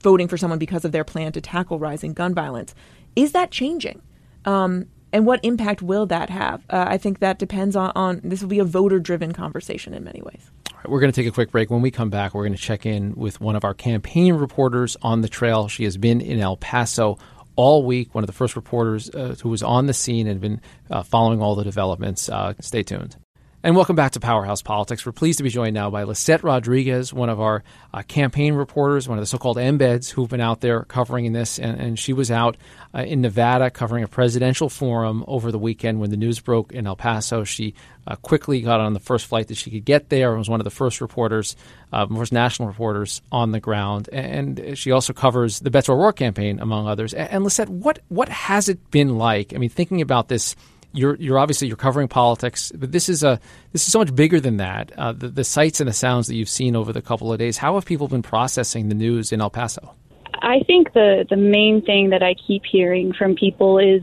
voting 0.00 0.28
for 0.28 0.36
someone 0.36 0.60
because 0.60 0.84
of 0.84 0.92
their 0.92 1.04
plan 1.04 1.32
to 1.32 1.40
tackle 1.40 1.80
rising 1.80 2.12
gun 2.12 2.32
violence. 2.32 2.74
Is 3.16 3.32
that 3.32 3.50
changing? 3.50 4.02
Um, 4.44 4.86
and 5.12 5.26
what 5.26 5.40
impact 5.42 5.82
will 5.82 6.06
that 6.06 6.30
have? 6.30 6.64
Uh, 6.70 6.84
I 6.86 6.98
think 6.98 7.18
that 7.18 7.38
depends 7.38 7.74
on, 7.76 7.92
on 7.96 8.20
this 8.22 8.42
will 8.42 8.48
be 8.48 8.58
a 8.58 8.64
voter 8.64 8.98
driven 8.98 9.32
conversation 9.32 9.94
in 9.94 10.04
many 10.04 10.22
ways. 10.22 10.50
We're 10.86 11.00
going 11.00 11.12
to 11.12 11.20
take 11.20 11.28
a 11.28 11.34
quick 11.34 11.50
break. 11.50 11.70
When 11.70 11.82
we 11.82 11.90
come 11.90 12.10
back, 12.10 12.34
we're 12.34 12.44
going 12.44 12.56
to 12.56 12.62
check 12.62 12.86
in 12.86 13.14
with 13.14 13.40
one 13.40 13.56
of 13.56 13.64
our 13.64 13.74
campaign 13.74 14.34
reporters 14.34 14.96
on 15.02 15.20
the 15.20 15.28
trail. 15.28 15.68
She 15.68 15.84
has 15.84 15.96
been 15.96 16.20
in 16.20 16.40
El 16.40 16.56
Paso 16.56 17.18
all 17.56 17.84
week, 17.84 18.14
one 18.14 18.22
of 18.22 18.28
the 18.28 18.32
first 18.32 18.54
reporters 18.54 19.10
uh, 19.10 19.34
who 19.42 19.48
was 19.48 19.62
on 19.62 19.86
the 19.86 19.94
scene 19.94 20.28
and 20.28 20.40
been 20.40 20.60
uh, 20.90 21.02
following 21.02 21.42
all 21.42 21.56
the 21.56 21.64
developments. 21.64 22.28
Uh, 22.28 22.54
stay 22.60 22.82
tuned. 22.82 23.16
And 23.60 23.74
welcome 23.74 23.96
back 23.96 24.12
to 24.12 24.20
Powerhouse 24.20 24.62
Politics. 24.62 25.04
We're 25.04 25.10
pleased 25.10 25.38
to 25.38 25.42
be 25.42 25.50
joined 25.50 25.74
now 25.74 25.90
by 25.90 26.04
Lisette 26.04 26.44
Rodriguez, 26.44 27.12
one 27.12 27.28
of 27.28 27.40
our 27.40 27.64
uh, 27.92 28.02
campaign 28.02 28.54
reporters, 28.54 29.08
one 29.08 29.18
of 29.18 29.22
the 29.22 29.26
so 29.26 29.36
called 29.36 29.56
embeds 29.56 30.08
who've 30.08 30.28
been 30.28 30.40
out 30.40 30.60
there 30.60 30.84
covering 30.84 31.32
this. 31.32 31.58
And, 31.58 31.80
and 31.80 31.98
she 31.98 32.12
was 32.12 32.30
out 32.30 32.56
uh, 32.94 33.00
in 33.00 33.20
Nevada 33.20 33.68
covering 33.68 34.04
a 34.04 34.08
presidential 34.08 34.68
forum 34.68 35.24
over 35.26 35.50
the 35.50 35.58
weekend 35.58 35.98
when 35.98 36.10
the 36.10 36.16
news 36.16 36.38
broke 36.38 36.70
in 36.72 36.86
El 36.86 36.94
Paso. 36.94 37.42
She 37.42 37.74
uh, 38.06 38.14
quickly 38.14 38.60
got 38.60 38.78
on 38.78 38.92
the 38.92 39.00
first 39.00 39.26
flight 39.26 39.48
that 39.48 39.56
she 39.56 39.72
could 39.72 39.84
get 39.84 40.08
there 40.08 40.30
and 40.30 40.38
was 40.38 40.48
one 40.48 40.60
of 40.60 40.64
the 40.64 40.70
first 40.70 41.00
reporters, 41.00 41.56
uh, 41.92 42.06
first 42.06 42.32
national 42.32 42.68
reporters 42.68 43.22
on 43.32 43.50
the 43.50 43.58
ground. 43.58 44.08
And 44.12 44.78
she 44.78 44.92
also 44.92 45.12
covers 45.12 45.58
the 45.58 45.70
Beto 45.70 45.88
O'Rourke 45.88 46.16
campaign, 46.16 46.60
among 46.60 46.86
others. 46.86 47.12
And, 47.12 47.28
and 47.28 47.44
Lisette, 47.44 47.70
what, 47.70 47.98
what 48.06 48.28
has 48.28 48.68
it 48.68 48.92
been 48.92 49.18
like? 49.18 49.52
I 49.52 49.58
mean, 49.58 49.68
thinking 49.68 50.00
about 50.00 50.28
this 50.28 50.54
you're 50.92 51.16
you're 51.16 51.38
obviously 51.38 51.68
you're 51.68 51.76
covering 51.76 52.08
politics, 52.08 52.72
but 52.74 52.92
this 52.92 53.08
is 53.08 53.22
a 53.22 53.40
this 53.72 53.86
is 53.86 53.92
so 53.92 53.98
much 53.98 54.14
bigger 54.14 54.40
than 54.40 54.56
that. 54.58 54.92
Uh, 54.96 55.12
the, 55.12 55.28
the 55.28 55.44
sights 55.44 55.80
and 55.80 55.88
the 55.88 55.92
sounds 55.92 56.26
that 56.28 56.34
you've 56.34 56.48
seen 56.48 56.74
over 56.74 56.92
the 56.92 57.02
couple 57.02 57.32
of 57.32 57.38
days. 57.38 57.58
How 57.58 57.74
have 57.74 57.84
people 57.84 58.08
been 58.08 58.22
processing 58.22 58.88
the 58.88 58.94
news 58.94 59.32
in 59.32 59.40
El 59.40 59.50
Paso? 59.50 59.94
I 60.34 60.60
think 60.66 60.92
the 60.92 61.26
the 61.28 61.36
main 61.36 61.82
thing 61.82 62.10
that 62.10 62.22
I 62.22 62.34
keep 62.34 62.62
hearing 62.64 63.12
from 63.12 63.34
people 63.34 63.78
is 63.78 64.02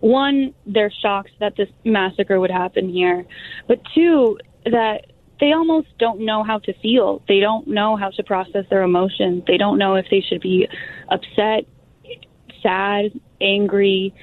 one, 0.00 0.54
they're 0.66 0.92
shocked 1.02 1.30
that 1.40 1.56
this 1.56 1.68
massacre 1.84 2.38
would 2.38 2.50
happen 2.50 2.88
here, 2.88 3.24
but 3.66 3.80
two, 3.94 4.38
that 4.64 5.06
they 5.40 5.52
almost 5.52 5.88
don't 5.98 6.20
know 6.20 6.42
how 6.42 6.58
to 6.60 6.72
feel. 6.80 7.22
They 7.28 7.40
don't 7.40 7.66
know 7.66 7.96
how 7.96 8.10
to 8.10 8.22
process 8.22 8.64
their 8.70 8.82
emotions. 8.82 9.44
They 9.46 9.56
don't 9.56 9.78
know 9.78 9.94
if 9.94 10.06
they 10.10 10.20
should 10.20 10.40
be 10.40 10.68
upset, 11.08 11.64
sad, 12.62 13.12
angry 13.40 14.14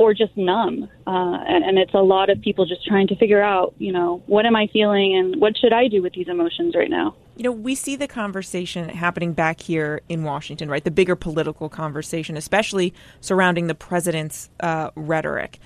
or 0.00 0.14
just 0.14 0.34
numb. 0.34 0.88
Uh, 1.06 1.44
and, 1.46 1.62
and 1.62 1.78
it's 1.78 1.92
a 1.92 1.98
lot 1.98 2.30
of 2.30 2.40
people 2.40 2.64
just 2.64 2.82
trying 2.86 3.06
to 3.06 3.14
figure 3.16 3.42
out, 3.42 3.74
you 3.76 3.92
know, 3.92 4.22
what 4.24 4.46
am 4.46 4.56
I 4.56 4.66
feeling 4.68 5.14
and 5.14 5.38
what 5.38 5.58
should 5.58 5.74
I 5.74 5.88
do 5.88 6.00
with 6.00 6.14
these 6.14 6.26
emotions 6.26 6.74
right 6.74 6.88
now? 6.88 7.14
You 7.36 7.44
know, 7.44 7.52
we 7.52 7.74
see 7.74 7.96
the 7.96 8.08
conversation 8.08 8.88
happening 8.88 9.34
back 9.34 9.60
here 9.60 10.00
in 10.08 10.24
Washington, 10.24 10.70
right? 10.70 10.82
The 10.82 10.90
bigger 10.90 11.16
political 11.16 11.68
conversation, 11.68 12.38
especially 12.38 12.94
surrounding 13.20 13.66
the 13.66 13.74
president's 13.74 14.48
uh, 14.60 14.88
rhetoric. 14.94 15.58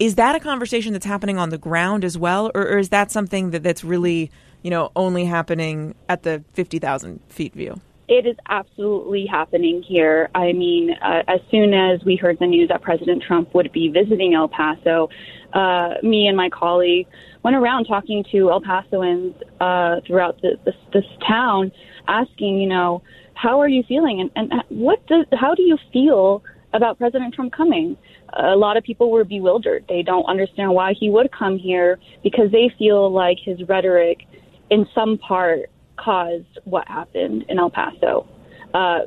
Is 0.00 0.16
that 0.16 0.34
a 0.34 0.40
conversation 0.40 0.92
that's 0.92 1.06
happening 1.06 1.38
on 1.38 1.50
the 1.50 1.58
ground 1.58 2.04
as 2.04 2.18
well, 2.18 2.50
or, 2.56 2.62
or 2.62 2.78
is 2.78 2.88
that 2.88 3.12
something 3.12 3.52
that, 3.52 3.62
that's 3.62 3.84
really, 3.84 4.32
you 4.62 4.70
know, 4.70 4.90
only 4.96 5.26
happening 5.26 5.94
at 6.08 6.24
the 6.24 6.42
50,000 6.54 7.20
feet 7.28 7.54
view? 7.54 7.80
It 8.08 8.24
is 8.24 8.36
absolutely 8.48 9.26
happening 9.26 9.82
here. 9.82 10.30
I 10.34 10.52
mean, 10.52 10.92
uh, 11.02 11.22
as 11.26 11.40
soon 11.50 11.74
as 11.74 12.04
we 12.04 12.14
heard 12.14 12.38
the 12.38 12.46
news 12.46 12.68
that 12.68 12.80
President 12.80 13.22
Trump 13.22 13.52
would 13.52 13.72
be 13.72 13.88
visiting 13.88 14.34
El 14.34 14.48
Paso, 14.48 15.08
uh, 15.52 15.94
me 16.04 16.28
and 16.28 16.36
my 16.36 16.48
colleague 16.48 17.08
went 17.42 17.56
around 17.56 17.86
talking 17.86 18.24
to 18.30 18.50
El 18.50 18.60
Pasoans 18.60 19.34
uh, 19.60 20.00
throughout 20.06 20.40
the, 20.40 20.56
this, 20.64 20.76
this 20.92 21.04
town, 21.26 21.72
asking, 22.06 22.60
you 22.60 22.68
know, 22.68 23.02
how 23.34 23.60
are 23.60 23.68
you 23.68 23.82
feeling, 23.88 24.20
and, 24.20 24.30
and 24.52 24.62
what 24.68 25.04
does, 25.08 25.26
how 25.32 25.54
do 25.54 25.62
you 25.62 25.76
feel 25.92 26.42
about 26.72 26.98
President 26.98 27.34
Trump 27.34 27.52
coming? 27.52 27.96
A 28.34 28.56
lot 28.56 28.76
of 28.76 28.84
people 28.84 29.10
were 29.10 29.24
bewildered. 29.24 29.84
They 29.88 30.02
don't 30.02 30.24
understand 30.24 30.72
why 30.72 30.94
he 30.98 31.10
would 31.10 31.30
come 31.32 31.58
here 31.58 31.98
because 32.22 32.50
they 32.52 32.70
feel 32.78 33.10
like 33.10 33.38
his 33.38 33.62
rhetoric, 33.68 34.26
in 34.70 34.86
some 34.94 35.18
part, 35.18 35.70
caused 35.96 36.58
what 36.64 36.86
happened 36.88 37.44
in 37.48 37.58
El 37.58 37.70
Paso. 37.70 38.26
Uh, 38.74 39.00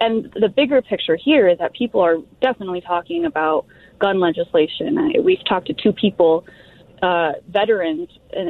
and 0.00 0.32
the 0.34 0.48
bigger 0.48 0.82
picture 0.82 1.16
here 1.16 1.48
is 1.48 1.58
that 1.58 1.72
people 1.74 2.00
are 2.00 2.16
definitely 2.40 2.80
talking 2.80 3.24
about 3.24 3.66
gun 4.00 4.18
legislation. 4.18 4.98
I, 4.98 5.20
we've 5.20 5.44
talked 5.48 5.68
to 5.68 5.74
two 5.74 5.92
people, 5.92 6.44
uh, 7.02 7.32
veterans 7.48 8.08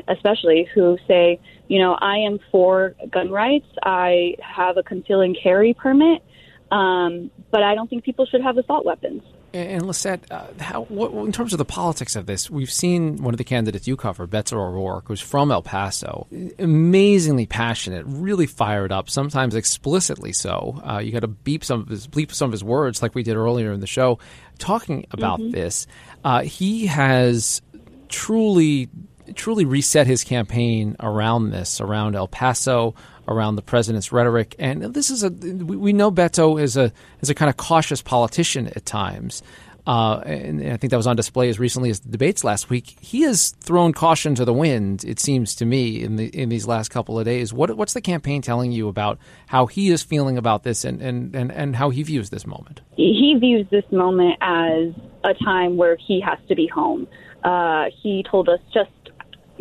especially, 0.09 0.67
who 0.75 0.97
say, 1.07 1.39
you 1.69 1.79
know, 1.79 1.93
I 2.01 2.17
am 2.19 2.39
for 2.51 2.95
gun 3.11 3.31
rights. 3.31 3.67
I 3.83 4.37
have 4.41 4.77
a 4.79 4.83
conceal 4.83 5.21
and 5.21 5.37
carry 5.41 5.75
permit, 5.75 6.23
um, 6.71 7.31
but 7.51 7.63
I 7.63 7.75
don't 7.75 7.89
think 7.89 8.05
people 8.05 8.25
should 8.27 8.43
have 8.43 8.57
assault 8.57 8.87
weapons. 8.87 9.23
And 9.55 9.87
Lisette, 9.87 10.25
uh, 10.31 10.47
how, 10.59 10.85
what, 10.85 11.13
in 11.13 11.33
terms 11.33 11.53
of 11.53 11.59
the 11.59 11.65
politics 11.65 12.17
of 12.17 12.27
this, 12.27 12.49
we've 12.49 12.71
seen 12.71 13.23
one 13.23 13.35
of 13.35 13.39
the 13.39 13.45
candidates 13.45 13.87
you 13.87 13.97
cover, 13.97 14.27
Beto 14.27 14.55
O'Rourke, 14.55 15.09
who's 15.09 15.21
from 15.21 15.51
El 15.51 15.63
Paso, 15.63 16.27
amazingly 16.59 17.47
passionate, 17.47 18.05
really 18.07 18.47
fired 18.47 18.93
up, 18.93 19.11
sometimes 19.11 19.55
explicitly 19.55 20.33
so. 20.33 20.81
Uh, 20.83 20.99
you 20.99 21.13
got 21.13 21.21
to 21.21 21.29
beep 21.29 21.65
some 21.65 21.81
of 21.81 21.89
his 21.89 22.07
bleep 22.09 22.33
some 22.33 22.47
of 22.47 22.53
his 22.53 22.65
words, 22.65 23.03
like 23.03 23.15
we 23.15 23.23
did 23.23 23.37
earlier 23.37 23.73
in 23.73 23.81
the 23.81 23.87
show, 23.87 24.19
talking 24.59 25.07
about 25.11 25.39
mm-hmm. 25.39 25.51
this. 25.51 25.87
Uh, 26.25 26.43
he 26.43 26.87
has 26.87 27.61
truly, 28.09 28.89
truly 29.35 29.65
reset 29.65 30.07
his 30.07 30.25
campaign 30.25 30.97
around 31.01 31.51
this, 31.51 31.81
around 31.81 32.17
El 32.17 32.29
Paso, 32.29 32.95
around 33.29 33.57
the 33.57 33.63
president's 33.63 34.13
rhetoric. 34.13 34.55
And 34.59 34.83
this 34.95 35.11
is 35.11 35.23
a 35.23 35.31
we 35.31 35.93
know 35.93 36.11
Beto 36.11 36.61
is 36.61 36.77
a 36.77 36.93
is 37.21 37.31
a 37.31 37.35
kind 37.35 37.49
of 37.49 37.57
cautious 37.57 38.03
politician 38.03 38.69
at 38.69 38.85
times. 38.87 39.43
Uh, 39.85 40.19
and 40.25 40.63
I 40.63 40.77
think 40.77 40.93
that 40.93 40.97
was 40.97 41.09
on 41.09 41.17
display 41.17 41.49
as 41.49 41.59
recently 41.59 41.91
as 41.91 41.99
the 42.01 42.09
debates 42.09 42.45
last 42.45 42.71
week. 42.71 42.97
He 43.01 43.23
has 43.23 43.51
thrown 43.51 43.93
caution 43.93 44.37
to 44.37 44.45
the 44.45 44.53
wind. 44.53 45.05
It 45.05 45.19
seems 45.19 45.57
to 45.57 45.67
me 45.67 46.03
in 46.03 46.17
the 46.17 46.27
in 46.27 46.51
these 46.51 46.67
last 46.69 46.91
couple 46.91 47.19
of 47.19 47.25
days. 47.25 47.53
What 47.53 47.77
what's 47.77 47.93
the 47.93 48.01
campaign 48.01 48.43
telling 48.43 48.71
you 48.71 48.87
about 48.89 49.19
how 49.47 49.67
he 49.67 49.91
is 49.91 50.03
feeling 50.03 50.39
about 50.39 50.63
this 50.63 50.85
and 50.85 51.03
and, 51.03 51.35
and, 51.35 51.51
and 51.51 51.75
how 51.77 51.91
he 51.91 52.05
views 52.05 52.31
this 52.31 52.47
moment? 52.47 52.81
He 52.97 53.37
views 53.41 53.67
this 53.71 53.85
moment 53.91 54.37
as 54.41 54.95
a 55.25 55.35
time 55.45 55.77
where 55.77 55.97
he 55.97 56.21
has 56.21 56.39
to 56.49 56.55
be 56.55 56.69
home. 56.69 57.09
Uh, 57.43 57.87
he 58.03 58.25
told 58.31 58.49
us 58.49 58.61
just 58.73 58.91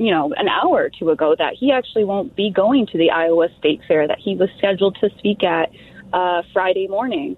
you 0.01 0.09
know, 0.09 0.33
an 0.35 0.47
hour 0.47 0.85
or 0.85 0.89
two 0.89 1.11
ago 1.11 1.35
that 1.37 1.53
he 1.53 1.71
actually 1.71 2.03
won't 2.03 2.35
be 2.35 2.49
going 2.49 2.87
to 2.87 2.97
the 2.97 3.11
Iowa 3.11 3.49
State 3.59 3.81
Fair 3.87 4.07
that 4.07 4.17
he 4.17 4.35
was 4.35 4.49
scheduled 4.57 4.97
to 4.99 5.11
speak 5.19 5.43
at 5.43 5.69
uh, 6.11 6.41
Friday 6.51 6.87
morning. 6.87 7.37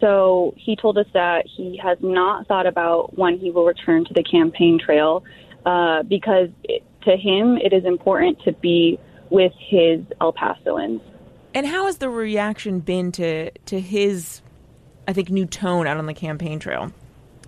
So 0.00 0.54
he 0.56 0.76
told 0.76 0.96
us 0.96 1.08
that 1.12 1.44
he 1.48 1.76
has 1.82 1.98
not 2.00 2.46
thought 2.46 2.68
about 2.68 3.18
when 3.18 3.36
he 3.36 3.50
will 3.50 3.64
return 3.64 4.04
to 4.04 4.14
the 4.14 4.22
campaign 4.22 4.78
trail 4.78 5.24
uh, 5.66 6.04
because 6.04 6.50
it, 6.62 6.84
to 7.02 7.16
him 7.16 7.56
it 7.56 7.72
is 7.72 7.84
important 7.84 8.40
to 8.44 8.52
be 8.52 8.96
with 9.30 9.52
his 9.58 10.00
El 10.20 10.32
Pasoans. 10.32 11.00
And 11.52 11.66
how 11.66 11.86
has 11.86 11.98
the 11.98 12.08
reaction 12.08 12.78
been 12.78 13.10
to 13.12 13.50
to 13.50 13.80
his, 13.80 14.40
I 15.08 15.12
think, 15.12 15.30
new 15.30 15.46
tone 15.46 15.88
out 15.88 15.96
on 15.96 16.06
the 16.06 16.14
campaign 16.14 16.60
trail? 16.60 16.92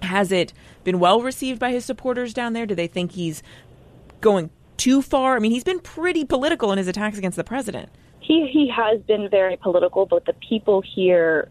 Has 0.03 0.33
it 0.33 0.53
been 0.83 0.99
well 0.99 1.21
received 1.21 1.61
by 1.61 1.71
his 1.71 1.85
supporters 1.85 2.35
down 2.35 2.53
there? 2.53 2.67
Do 2.67 2.75
they 2.75 2.89
think 2.89 3.13
he's 3.13 3.45
going 4.21 4.51
too 4.77 5.03
far? 5.03 5.37
I 5.37 5.39
mean, 5.39 5.53
he's 5.53 5.65
been 5.65 5.81
pretty 5.81 6.25
political 6.25 6.73
in 6.73 6.79
his 6.79 6.89
attacks 6.89 7.19
against 7.19 7.37
the 7.37 7.45
president. 7.45 7.89
He 8.21 8.49
he 8.53 8.69
has 8.75 9.01
been 9.03 9.29
very 9.29 9.57
political, 9.57 10.07
but 10.07 10.25
the 10.25 10.33
people 10.35 10.83
here, 10.83 11.49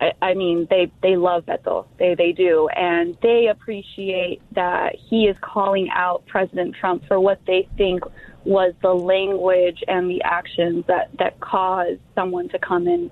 I, 0.00 0.12
I 0.22 0.34
mean, 0.34 0.68
they 0.70 0.90
they 1.02 1.16
love 1.16 1.46
Beto. 1.46 1.86
They 1.98 2.14
they 2.14 2.32
do, 2.32 2.68
and 2.68 3.16
they 3.22 3.48
appreciate 3.48 4.40
that 4.54 4.94
he 4.94 5.26
is 5.26 5.36
calling 5.40 5.88
out 5.90 6.24
President 6.26 6.76
Trump 6.76 7.06
for 7.08 7.18
what 7.18 7.40
they 7.46 7.68
think 7.76 8.04
was 8.44 8.72
the 8.82 8.94
language 8.94 9.82
and 9.86 10.08
the 10.08 10.22
actions 10.22 10.84
that, 10.86 11.10
that 11.18 11.38
caused 11.40 12.00
someone 12.14 12.48
to 12.48 12.58
come 12.58 12.86
and 12.86 13.10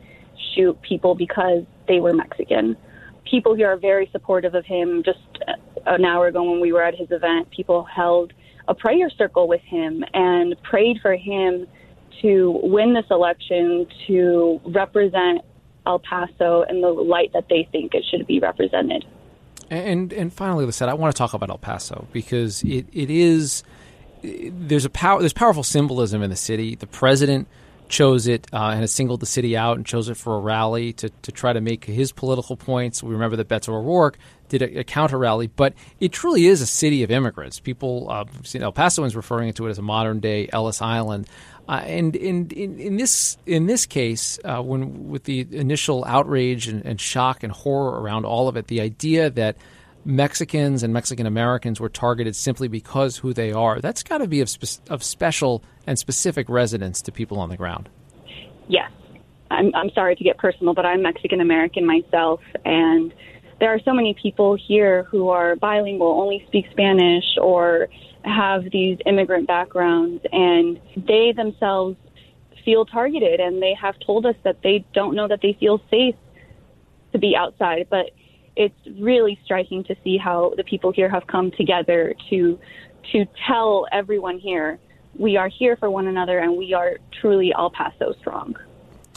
shoot 0.54 0.80
people 0.82 1.14
because 1.14 1.64
they 1.86 2.00
were 2.00 2.12
Mexican. 2.12 2.76
People 3.24 3.54
here 3.54 3.70
are 3.70 3.76
very 3.76 4.08
supportive 4.10 4.54
of 4.54 4.64
him. 4.64 5.02
Just 5.02 5.18
uh, 5.46 5.52
an 5.86 6.04
hour 6.04 6.28
ago 6.28 6.42
when 6.50 6.60
we 6.60 6.72
were 6.72 6.82
at 6.82 6.94
his 6.94 7.10
event, 7.10 7.50
people 7.50 7.84
held 7.84 8.32
a 8.68 8.74
prayer 8.74 9.10
circle 9.10 9.48
with 9.48 9.62
him 9.62 10.04
and 10.14 10.54
prayed 10.62 10.98
for 11.00 11.16
him 11.16 11.66
to 12.22 12.60
win 12.62 12.94
this 12.94 13.06
election 13.10 13.86
to 14.06 14.60
represent 14.66 15.42
El 15.86 15.98
Paso 15.98 16.62
in 16.68 16.82
the 16.82 16.88
light 16.88 17.32
that 17.32 17.46
they 17.48 17.66
think 17.72 17.94
it 17.94 18.04
should 18.10 18.26
be 18.26 18.38
represented. 18.38 19.04
And 19.70 20.12
and 20.12 20.32
finally, 20.32 20.64
Lisette, 20.64 20.88
I 20.88 20.94
want 20.94 21.14
to 21.14 21.18
talk 21.18 21.34
about 21.34 21.50
El 21.50 21.58
Paso 21.58 22.06
because 22.12 22.62
it, 22.62 22.86
it 22.92 23.10
is 23.10 23.64
there's 24.22 24.84
a 24.84 24.90
power 24.90 25.20
there's 25.20 25.32
powerful 25.32 25.62
symbolism 25.62 26.22
in 26.22 26.30
the 26.30 26.36
city. 26.36 26.74
The 26.74 26.86
president 26.86 27.48
chose 27.88 28.26
it 28.26 28.46
uh, 28.52 28.70
and 28.70 28.80
has 28.80 28.92
singled 28.92 29.20
the 29.20 29.26
city 29.26 29.56
out 29.56 29.76
and 29.76 29.86
chose 29.86 30.08
it 30.08 30.16
for 30.16 30.36
a 30.36 30.40
rally 30.40 30.92
to, 30.92 31.08
to 31.22 31.32
try 31.32 31.52
to 31.52 31.60
make 31.60 31.84
his 31.84 32.12
political 32.12 32.56
points. 32.56 33.02
We 33.02 33.12
remember 33.12 33.36
that 33.36 33.48
Beto 33.48 33.70
O'Rourke 33.70 34.18
did 34.48 34.62
a, 34.62 34.80
a 34.80 34.84
counter 34.84 35.18
rally, 35.18 35.46
but 35.46 35.74
it 36.00 36.12
truly 36.12 36.46
is 36.46 36.60
a 36.60 36.66
city 36.66 37.02
of 37.02 37.10
immigrants. 37.10 37.60
People, 37.60 38.08
uh, 38.10 38.24
El 38.54 38.72
Pasoans 38.72 39.14
referring 39.14 39.52
to 39.54 39.66
it 39.66 39.70
as 39.70 39.78
a 39.78 39.82
modern 39.82 40.20
day 40.20 40.48
Ellis 40.52 40.82
Island. 40.82 41.28
Uh, 41.68 41.82
and 41.84 42.16
in, 42.16 42.48
in, 42.50 42.80
in, 42.80 42.96
this 42.96 43.36
in 43.44 43.66
this 43.66 43.84
case, 43.84 44.38
uh, 44.44 44.62
when 44.62 45.08
with 45.10 45.24
the 45.24 45.46
initial 45.52 46.02
outrage 46.06 46.66
and, 46.66 46.84
and, 46.86 46.98
shock 46.98 47.42
and 47.42 47.52
horror 47.52 48.00
around 48.00 48.24
all 48.24 48.48
of 48.48 48.56
it, 48.56 48.68
the 48.68 48.80
idea 48.80 49.28
that 49.28 49.56
Mexicans 50.02 50.82
and 50.82 50.94
Mexican 50.94 51.26
Americans 51.26 51.78
were 51.78 51.90
targeted 51.90 52.34
simply 52.34 52.68
because 52.68 53.18
who 53.18 53.34
they 53.34 53.52
are, 53.52 53.80
that's 53.80 54.02
got 54.02 54.18
to 54.18 54.26
be 54.26 54.40
of, 54.40 54.48
spe- 54.48 54.80
of 54.88 55.02
special 55.02 55.62
and 55.86 55.98
specific 55.98 56.48
resonance 56.48 57.02
to 57.02 57.12
people 57.12 57.38
on 57.38 57.50
the 57.50 57.56
ground. 57.58 57.90
Yes, 58.68 58.90
I'm, 59.50 59.74
I'm 59.74 59.90
sorry 59.90 60.16
to 60.16 60.24
get 60.24 60.38
personal, 60.38 60.72
but 60.72 60.86
I'm 60.86 61.02
Mexican 61.02 61.42
American 61.42 61.86
myself, 61.86 62.40
and 62.64 63.12
there 63.60 63.72
are 63.72 63.80
so 63.84 63.92
many 63.92 64.14
people 64.14 64.56
here 64.56 65.04
who 65.04 65.28
are 65.28 65.56
bilingual, 65.56 66.20
only 66.20 66.44
speak 66.48 66.66
Spanish, 66.70 67.24
or 67.40 67.88
have 68.24 68.64
these 68.72 68.98
immigrant 69.06 69.46
backgrounds, 69.46 70.22
and 70.32 70.80
they 70.96 71.32
themselves 71.34 71.96
feel 72.64 72.84
targeted, 72.84 73.40
and 73.40 73.62
they 73.62 73.74
have 73.80 73.94
told 74.04 74.26
us 74.26 74.36
that 74.44 74.58
they 74.62 74.84
don't 74.92 75.14
know 75.14 75.28
that 75.28 75.40
they 75.42 75.56
feel 75.58 75.80
safe 75.90 76.14
to 77.12 77.18
be 77.18 77.34
outside. 77.36 77.86
But 77.90 78.10
it's 78.56 78.78
really 79.00 79.38
striking 79.44 79.84
to 79.84 79.96
see 80.04 80.18
how 80.18 80.52
the 80.56 80.64
people 80.64 80.92
here 80.92 81.08
have 81.08 81.26
come 81.26 81.50
together 81.50 82.14
to 82.30 82.58
to 83.12 83.24
tell 83.46 83.86
everyone 83.90 84.38
here 84.38 84.78
we 85.18 85.36
are 85.36 85.48
here 85.48 85.76
for 85.76 85.90
one 85.90 86.06
another, 86.06 86.38
and 86.38 86.56
we 86.56 86.72
are 86.74 86.98
truly 87.20 87.52
El 87.56 87.70
Paso 87.70 88.14
strong. 88.20 88.56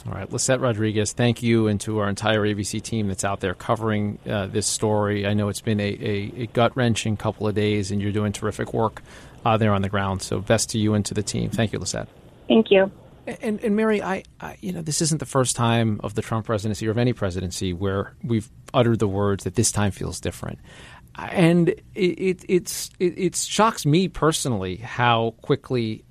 All 0.06 0.12
right, 0.12 0.30
Lisette 0.32 0.60
Rodriguez, 0.60 1.12
thank 1.12 1.44
you, 1.44 1.68
and 1.68 1.80
to 1.82 2.00
our 2.00 2.08
entire 2.08 2.40
ABC 2.40 2.82
team 2.82 3.06
that's 3.06 3.24
out 3.24 3.38
there 3.38 3.54
covering 3.54 4.18
uh, 4.28 4.46
this 4.46 4.66
story. 4.66 5.26
I 5.26 5.34
know 5.34 5.48
it's 5.48 5.60
been 5.60 5.78
a, 5.78 5.84
a, 5.84 6.32
a 6.42 6.46
gut 6.48 6.76
wrenching 6.76 7.16
couple 7.16 7.46
of 7.46 7.54
days, 7.54 7.92
and 7.92 8.02
you're 8.02 8.10
doing 8.10 8.32
terrific 8.32 8.74
work 8.74 9.00
uh, 9.44 9.56
there 9.56 9.72
on 9.72 9.82
the 9.82 9.88
ground. 9.88 10.22
So, 10.22 10.40
best 10.40 10.70
to 10.70 10.78
you 10.78 10.94
and 10.94 11.04
to 11.06 11.14
the 11.14 11.22
team. 11.22 11.50
Thank 11.50 11.72
you, 11.72 11.78
Lisette. 11.78 12.08
Thank 12.48 12.72
you. 12.72 12.90
And, 13.26 13.62
and 13.62 13.76
Mary, 13.76 14.02
I, 14.02 14.24
I, 14.40 14.56
you 14.60 14.72
know, 14.72 14.82
this 14.82 15.00
isn't 15.00 15.18
the 15.18 15.26
first 15.26 15.54
time 15.54 16.00
of 16.02 16.14
the 16.14 16.22
Trump 16.22 16.46
presidency 16.46 16.88
or 16.88 16.90
of 16.90 16.98
any 16.98 17.12
presidency 17.12 17.72
where 17.72 18.14
we've 18.24 18.50
uttered 18.74 18.98
the 18.98 19.06
words 19.06 19.44
that 19.44 19.54
this 19.54 19.70
time 19.70 19.92
feels 19.92 20.18
different. 20.18 20.58
And 21.16 21.68
it, 21.68 21.84
it 21.94 22.44
it's 22.48 22.90
it, 22.98 23.18
it 23.18 23.36
shocks 23.36 23.86
me 23.86 24.08
personally 24.08 24.76
how 24.76 25.34
quickly 25.42 26.04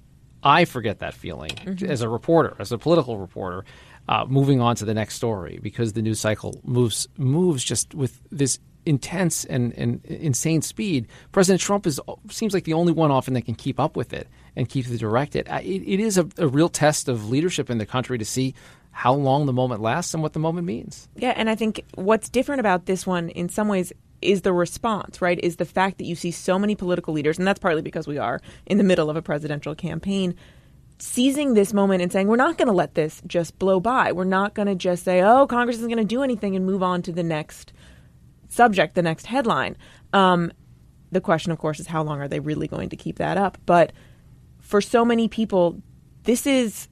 I 0.43 0.65
forget 0.65 0.99
that 0.99 1.13
feeling 1.13 1.51
mm-hmm. 1.51 1.85
as 1.85 2.01
a 2.01 2.09
reporter, 2.09 2.55
as 2.59 2.71
a 2.71 2.77
political 2.77 3.17
reporter, 3.17 3.65
uh, 4.09 4.25
moving 4.27 4.61
on 4.61 4.75
to 4.77 4.85
the 4.85 4.93
next 4.93 5.15
story 5.15 5.59
because 5.61 5.93
the 5.93 6.01
news 6.01 6.19
cycle 6.19 6.59
moves 6.63 7.07
moves 7.17 7.63
just 7.63 7.93
with 7.93 8.19
this 8.31 8.59
intense 8.85 9.45
and, 9.45 9.73
and 9.73 10.03
insane 10.05 10.61
speed. 10.61 11.07
President 11.31 11.61
Trump 11.61 11.85
is 11.85 11.99
seems 12.29 12.53
like 12.53 12.63
the 12.63 12.73
only 12.73 12.91
one 12.91 13.11
often 13.11 13.33
that 13.35 13.43
can 13.43 13.55
keep 13.55 13.79
up 13.79 13.95
with 13.95 14.13
it 14.13 14.27
and 14.55 14.67
keep 14.67 14.87
it 14.87 14.97
directed. 14.97 15.47
It, 15.47 15.83
it 15.83 15.99
is 15.99 16.17
a, 16.17 16.27
a 16.37 16.47
real 16.47 16.69
test 16.69 17.07
of 17.07 17.29
leadership 17.29 17.69
in 17.69 17.77
the 17.77 17.85
country 17.85 18.17
to 18.17 18.25
see 18.25 18.55
how 18.91 19.13
long 19.13 19.45
the 19.45 19.53
moment 19.53 19.81
lasts 19.81 20.13
and 20.13 20.21
what 20.21 20.33
the 20.33 20.39
moment 20.39 20.67
means. 20.67 21.07
Yeah, 21.15 21.33
and 21.35 21.49
I 21.49 21.55
think 21.55 21.83
what's 21.95 22.29
different 22.29 22.59
about 22.59 22.85
this 22.85 23.07
one 23.07 23.29
in 23.29 23.49
some 23.49 23.67
ways 23.67 23.93
is 24.21 24.41
the 24.41 24.53
response, 24.53 25.21
right? 25.21 25.39
Is 25.41 25.55
the 25.57 25.65
fact 25.65 25.97
that 25.97 26.05
you 26.05 26.15
see 26.15 26.31
so 26.31 26.59
many 26.59 26.75
political 26.75 27.13
leaders, 27.13 27.37
and 27.37 27.47
that's 27.47 27.59
partly 27.59 27.81
because 27.81 28.07
we 28.07 28.17
are 28.17 28.41
in 28.65 28.77
the 28.77 28.83
middle 28.83 29.09
of 29.09 29.15
a 29.15 29.21
presidential 29.21 29.75
campaign, 29.75 30.35
seizing 30.99 31.55
this 31.55 31.73
moment 31.73 32.01
and 32.01 32.11
saying, 32.11 32.27
we're 32.27 32.35
not 32.35 32.57
going 32.57 32.67
to 32.67 32.73
let 32.73 32.93
this 32.93 33.21
just 33.25 33.57
blow 33.57 33.79
by. 33.79 34.11
We're 34.11 34.23
not 34.23 34.53
going 34.53 34.67
to 34.67 34.75
just 34.75 35.03
say, 35.03 35.21
oh, 35.21 35.47
Congress 35.47 35.77
isn't 35.77 35.89
going 35.89 35.97
to 35.97 36.03
do 36.03 36.21
anything 36.21 36.55
and 36.55 36.65
move 36.65 36.83
on 36.83 37.01
to 37.03 37.11
the 37.11 37.23
next 37.23 37.73
subject, 38.49 38.95
the 38.95 39.01
next 39.01 39.25
headline. 39.25 39.77
Um, 40.13 40.51
the 41.11 41.21
question, 41.21 41.51
of 41.51 41.57
course, 41.57 41.79
is 41.79 41.87
how 41.87 42.03
long 42.03 42.21
are 42.21 42.27
they 42.27 42.39
really 42.39 42.67
going 42.67 42.89
to 42.89 42.95
keep 42.95 43.17
that 43.17 43.37
up? 43.37 43.57
But 43.65 43.93
for 44.59 44.79
so 44.79 45.03
many 45.03 45.27
people, 45.27 45.81
this 46.23 46.45
is 46.45 46.87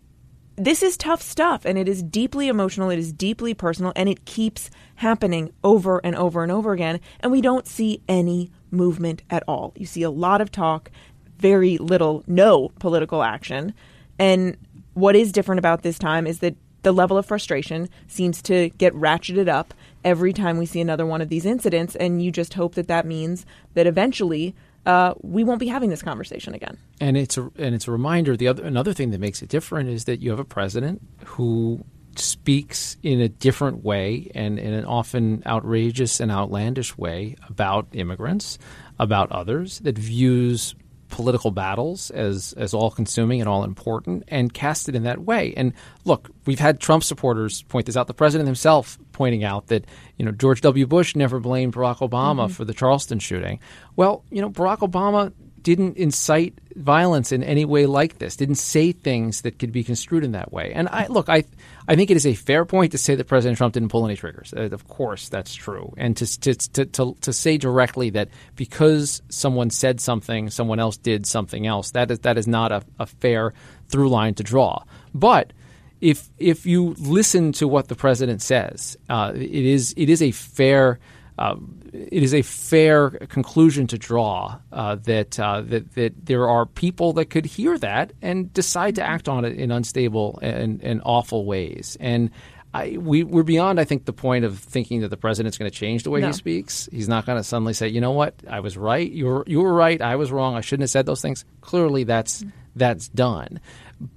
this 0.60 0.84
is 0.84 0.98
tough 0.98 1.22
stuff 1.22 1.64
and 1.64 1.78
it 1.78 1.88
is 1.88 2.04
deeply 2.04 2.50
emotional, 2.50 2.90
it 2.90 3.00
is 3.00 3.14
deeply 3.14 3.54
personal, 3.54 3.94
and 3.96 4.10
it 4.10 4.26
keeps 4.26 4.70
happening 4.96 5.54
over 5.64 6.00
and 6.04 6.16
over 6.16 6.44
and 6.44 6.52
over 6.52 6.74
again. 6.74 7.00
And 7.22 7.32
we 7.32 7.42
don't 7.42 7.66
see 7.66 8.02
any 8.10 8.52
movement 8.70 9.24
at 9.30 9.44
all. 9.48 9.74
You 9.78 9.86
see 9.86 10.04
a 10.04 10.10
lot 10.10 10.42
of 10.42 10.52
talk, 10.52 10.92
very 11.38 11.78
little, 11.78 12.24
no 12.28 12.70
political 12.80 13.24
action. 13.24 13.74
And 14.20 14.58
what 14.94 15.16
is 15.16 15.32
different 15.32 15.60
about 15.60 15.82
this 15.82 15.98
time 15.98 16.28
is 16.28 16.40
that 16.40 16.56
the 16.82 16.92
level 16.92 17.18
of 17.18 17.26
frustration 17.26 17.90
seems 18.08 18.42
to 18.44 18.70
get 18.72 18.94
ratcheted 18.94 19.48
up 19.48 19.74
every 20.04 20.34
time 20.34 20.58
we 20.58 20.66
see 20.66 20.82
another 20.82 21.06
one 21.06 21.22
of 21.22 21.30
these 21.30 21.46
incidents. 21.46 21.96
And 21.96 22.22
you 22.22 22.32
just 22.32 22.54
hope 22.54 22.76
that 22.76 22.88
that 22.88 23.06
means 23.06 23.46
that 23.74 23.88
eventually 23.88 24.56
uh, 24.86 25.14
we 25.22 25.44
won't 25.44 25.60
be 25.60 25.68
having 25.68 25.90
this 25.90 26.02
conversation 26.02 26.54
again. 26.54 26.78
And 27.00 27.16
it's 27.16 27.38
a 27.38 27.44
and 27.58 27.74
it's 27.74 27.88
a 27.88 27.92
reminder. 27.92 28.36
The 28.36 28.48
other 28.48 28.64
another 28.64 28.94
thing 28.94 29.12
that 29.12 29.20
makes 29.20 29.42
it 29.42 29.50
different 29.50 29.90
is 29.90 30.06
that 30.06 30.22
you 30.22 30.32
have 30.32 30.40
a 30.40 30.46
president 30.46 31.02
who 31.26 31.84
speaks 32.16 32.98
in 33.04 33.22
a 33.22 33.30
different 33.30 33.84
way 33.84 34.32
and 34.36 34.60
in 34.60 34.74
an 34.74 34.86
often 34.86 35.42
outrageous 35.46 36.20
and 36.20 36.32
outlandish 36.32 36.98
way 36.98 37.36
about 37.48 37.88
immigrants, 37.94 38.58
about 38.98 39.32
others, 39.32 39.80
that 39.80 39.98
views 39.98 40.76
political 41.10 41.50
battles 41.52 42.12
as 42.12 42.54
as 42.54 42.74
all 42.74 42.92
consuming 42.92 43.42
and 43.42 43.50
all 43.50 43.64
important 43.64 44.24
and 44.28 44.54
cast 44.54 44.88
it 44.88 44.96
in 44.96 45.04
that 45.04 45.20
way. 45.20 45.54
And 45.58 45.74
look, 46.06 46.30
we've 46.46 46.60
had 46.60 46.80
Trump 46.80 47.04
supporters 47.04 47.64
point 47.64 47.86
this 47.88 47.98
out. 47.98 48.08
The 48.08 48.14
president 48.14 48.48
himself 48.48 48.98
pointing 49.12 49.44
out 49.44 49.68
that 49.68 49.86
you 50.18 50.26
know 50.26 50.32
George 50.32 50.62
W. 50.62 50.86
Bush 50.86 51.16
never 51.16 51.40
blamed 51.40 51.74
Barack 51.74 51.98
Obama 51.98 52.46
mm-hmm. 52.46 52.54
for 52.54 52.64
the 52.64 52.74
Charleston 52.74 53.20
shooting. 53.20 53.60
Well, 53.96 54.24
you 54.30 54.42
know 54.42 54.50
Barack 54.50 54.80
Obama 54.80 55.34
didn't 55.64 55.98
incite 55.98 56.58
violence 56.76 57.32
in 57.32 57.44
any 57.44 57.66
way 57.66 57.86
like 57.86 58.18
this. 58.18 58.36
Didn't 58.36 58.56
say 58.56 58.92
things 58.92 59.42
that 59.42 59.60
could 59.60 59.72
be 59.72 59.84
construed 59.84 60.24
in 60.24 60.32
that 60.34 60.52
way. 60.52 60.72
And 60.74 60.88
I 60.90 61.08
look, 61.08 61.30
I 61.30 61.44
I 61.88 61.96
think 61.96 62.12
it 62.12 62.18
is 62.18 62.26
a 62.26 62.34
fair 62.34 62.66
point 62.66 62.92
to 62.92 62.98
say 62.98 63.16
that 63.16 63.26
President 63.26 63.58
Trump 63.58 63.74
didn't 63.74 63.90
pull 63.90 64.06
any 64.06 64.16
triggers. 64.16 64.54
Uh, 64.56 64.70
of 64.72 64.88
course, 64.88 65.30
that's 65.30 65.54
true. 65.54 65.94
And 65.98 66.16
to, 66.18 66.40
to 66.42 66.54
to, 66.56 66.86
to 66.86 67.16
to 67.22 67.34
say 67.34 67.58
directly 67.58 68.10
that 68.12 68.30
because 68.56 69.22
someone 69.30 69.70
said 69.70 70.00
something, 70.00 70.50
someone 70.50 70.80
else 70.80 70.98
did 70.98 71.26
something 71.26 71.68
else. 71.68 71.92
That 71.92 72.12
is 72.12 72.20
that 72.20 72.38
is 72.38 72.48
not 72.48 72.72
a, 72.72 72.84
a 73.00 73.06
fair 73.06 73.54
through 73.88 74.10
line 74.10 74.36
to 74.36 74.44
draw. 74.44 74.84
But 75.14 75.54
if 76.02 76.30
if 76.38 76.66
you 76.66 76.96
listen 76.98 77.52
to 77.54 77.68
what 77.68 77.88
the 77.88 77.96
president 77.96 78.42
says, 78.42 78.98
uh, 79.10 79.34
it 79.36 79.42
is 79.42 79.94
it 79.98 80.10
is 80.10 80.22
a 80.22 80.32
fair 80.32 81.00
uh, 81.40 81.56
it 81.94 82.22
is 82.22 82.34
a 82.34 82.42
fair 82.42 83.12
conclusion 83.12 83.88
to 83.88 83.98
draw 83.98 84.60
uh, 84.74 84.96
that, 84.96 85.40
uh, 85.40 85.62
that 85.62 85.94
that 85.94 86.26
there 86.26 86.50
are 86.50 86.66
people 86.66 87.14
that 87.14 87.30
could 87.30 87.46
hear 87.46 87.78
that 87.78 88.12
and 88.22 88.54
decide 88.54 88.96
to 88.96 89.02
act 89.02 89.30
on 89.30 89.46
it 89.46 89.58
in 89.58 89.72
unstable 89.72 90.38
and, 90.42 90.84
and 90.84 91.02
awful 91.06 91.46
ways. 91.46 91.96
And 92.02 92.30
I, 92.74 92.98
we, 93.00 93.24
we're 93.24 93.44
beyond, 93.44 93.80
I 93.80 93.86
think, 93.86 94.04
the 94.04 94.14
point 94.14 94.44
of 94.44 94.60
thinking 94.60 95.00
that 95.02 95.08
the 95.08 95.18
president's 95.18 95.58
going 95.58 95.72
to 95.72 95.76
change 95.76 96.04
the 96.04 96.10
way 96.10 96.20
no. 96.20 96.28
he 96.28 96.34
speaks. 96.34 96.90
He's 96.92 97.08
not 97.08 97.26
going 97.26 97.38
to 97.38 97.44
suddenly 97.44 97.74
say, 97.74 97.88
"You 97.88 98.02
know 98.02 98.12
what? 98.12 98.36
I 98.48 98.60
was 98.60 98.78
right. 98.78 99.10
You 99.10 99.26
were 99.26 99.44
you 99.48 99.62
were 99.62 99.74
right. 99.74 100.00
I 100.02 100.18
was 100.18 100.34
wrong. 100.34 100.56
I 100.56 100.62
shouldn't 100.62 100.84
have 100.84 100.90
said 100.90 101.06
those 101.06 101.22
things." 101.22 101.46
Clearly, 101.62 102.04
that's 102.04 102.44
that's 102.76 103.08
done. 103.08 103.62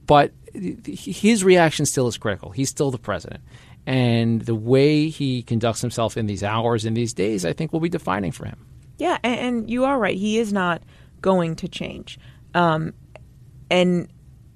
But 0.06 0.32
his 0.52 1.44
reaction 1.44 1.87
still 1.87 2.08
is 2.08 2.18
critical. 2.18 2.50
He's 2.50 2.68
still 2.68 2.90
the 2.90 2.98
president, 2.98 3.42
and 3.87 4.42
the 4.42 4.55
way 4.55 5.09
he 5.09 5.42
conducts 5.42 5.81
himself 5.81 6.16
in 6.16 6.27
these 6.27 6.42
hours, 6.42 6.85
in 6.85 6.95
these 6.95 7.12
days, 7.12 7.45
I 7.45 7.53
think 7.53 7.73
will 7.73 7.81
be 7.81 7.88
defining 7.88 8.33
for 8.33 8.45
him. 8.45 8.66
Yeah, 8.99 9.18
and, 9.23 9.40
and 9.40 9.71
you 9.71 9.85
are 9.85 9.99
right. 9.99 10.16
He 10.16 10.38
is 10.38 10.53
not 10.53 10.83
going 11.21 11.57
to 11.57 11.68
change. 11.68 12.18
Um, 12.55 12.95
and 13.71 14.09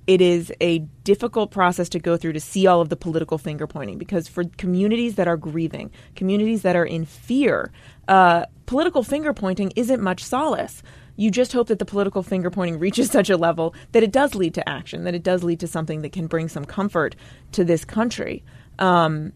it 0.07 0.21
is 0.21 0.53
a 0.61 0.79
difficult 1.03 1.51
process 1.51 1.89
to 1.91 1.99
go 1.99 2.17
through 2.17 2.35
to 2.35 2.41
see 2.41 2.67
all 2.67 2.81
of 2.81 2.89
the 2.89 2.97
political 2.97 3.39
finger 3.39 3.67
pointing 3.67 3.99
because 3.99 4.29
for 4.29 4.45
communities 4.57 5.17
that 5.17 5.27
are 5.27 5.37
grieving, 5.37 5.91
communities 6.15 6.62
that 6.62 6.77
are 6.77 6.85
in 6.85 7.05
fear, 7.05 7.73
uh, 8.07 8.45
political 8.67 9.03
finger 9.03 9.33
pointing 9.33 9.73
isn't 9.75 10.01
much 10.01 10.23
solace. 10.23 10.83
you 11.19 11.31
just 11.31 11.53
hope 11.53 11.69
that 11.69 11.79
the 11.79 11.85
political 11.85 12.23
finger 12.23 12.51
pointing 12.51 12.79
reaches 12.87 13.11
such 13.11 13.31
a 13.31 13.37
level 13.37 13.75
that 13.93 14.03
it 14.03 14.12
does 14.12 14.35
lead 14.35 14.55
to 14.55 14.69
action, 14.69 15.05
that 15.05 15.15
it 15.15 15.23
does 15.23 15.43
lead 15.43 15.59
to 15.59 15.67
something 15.67 16.03
that 16.03 16.12
can 16.12 16.27
bring 16.27 16.49
some 16.49 16.65
comfort 16.65 17.17
to 17.53 17.65
this 17.65 17.85
country. 17.85 18.45
Um, 18.79 19.33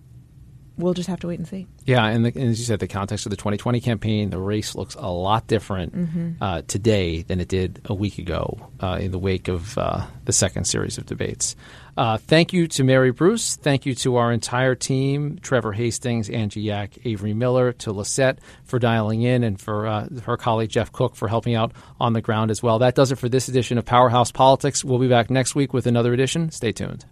we'll 0.81 0.95
just 0.95 1.09
have 1.09 1.21
to 1.21 1.29
wait 1.29 1.39
and 1.39 1.47
see. 1.47 1.67
Yeah, 1.85 2.07
and, 2.07 2.25
the, 2.25 2.29
and, 2.29 2.51
as 2.51 2.59
you 2.59 2.65
said, 2.65 2.81
the 2.81 2.89
context 2.89 3.27
of 3.27 3.31
the 3.31 3.37
2020 3.37 3.81
campaign, 3.81 4.31
the 4.31 4.39
race 4.39 4.75
looks 4.75 4.95
a 4.95 5.09
lot 5.11 5.47
different 5.47 5.95
mm-hmm. 5.95 6.31
uh, 6.43 6.63
today 6.63 7.23
than 7.23 7.41
it 7.41 7.49
did 7.49 7.81
a 7.85 7.95
week 7.95 8.19
ago 8.19 8.71
uh, 8.81 8.99
in 9.01 9.11
the 9.11 9.19
wake 9.19 9.49
of 9.49 9.77
uh, 9.79 10.07
the 10.25 10.33
second 10.33 10.65
series 10.65 10.99
of 10.99 11.07
debates. 11.07 11.55
Uh, 11.97 12.17
thank 12.17 12.53
you 12.53 12.67
to 12.67 12.85
Mary 12.85 13.11
Bruce. 13.11 13.57
Thank 13.57 13.85
you 13.85 13.95
to 13.97 14.17
our 14.17 14.33
entire 14.33 14.75
team 14.75 15.39
Trevor 15.43 15.73
Hastings, 15.73 16.31
Angie 16.31 16.63
Yak, 16.63 16.97
Avery 17.05 17.35
Miller, 17.35 17.73
to 17.73 17.93
Lisette 17.93 18.39
for 18.65 18.79
dialing 18.79 19.23
in, 19.23 19.45
and 19.45 19.61
for 19.61 19.87
uh, 19.87 20.09
her 20.25 20.37
colleague 20.37 20.71
Jeff 20.71 20.93
Cook 20.93 21.15
for 21.15 21.29
helping 21.29 21.55
out 21.55 21.73
on 22.01 22.13
the 22.13 22.23
ground 22.23 22.51
as 22.51 22.63
well. 22.63 22.79
That 22.79 22.95
does 22.95 23.13
it 23.13 23.17
for 23.17 23.29
this 23.29 23.49
edition 23.49 23.77
of 23.77 23.85
Powerhouse 23.85 24.33
Politics. 24.33 24.85
We'll 24.85 24.99
be 24.99 25.09
back 25.09 25.31
next 25.31 25.55
week 25.55 25.75
with 25.75 25.87
another 25.87 26.15
edition. 26.15 26.51
Stay 26.51 26.73
tuned. 26.73 27.05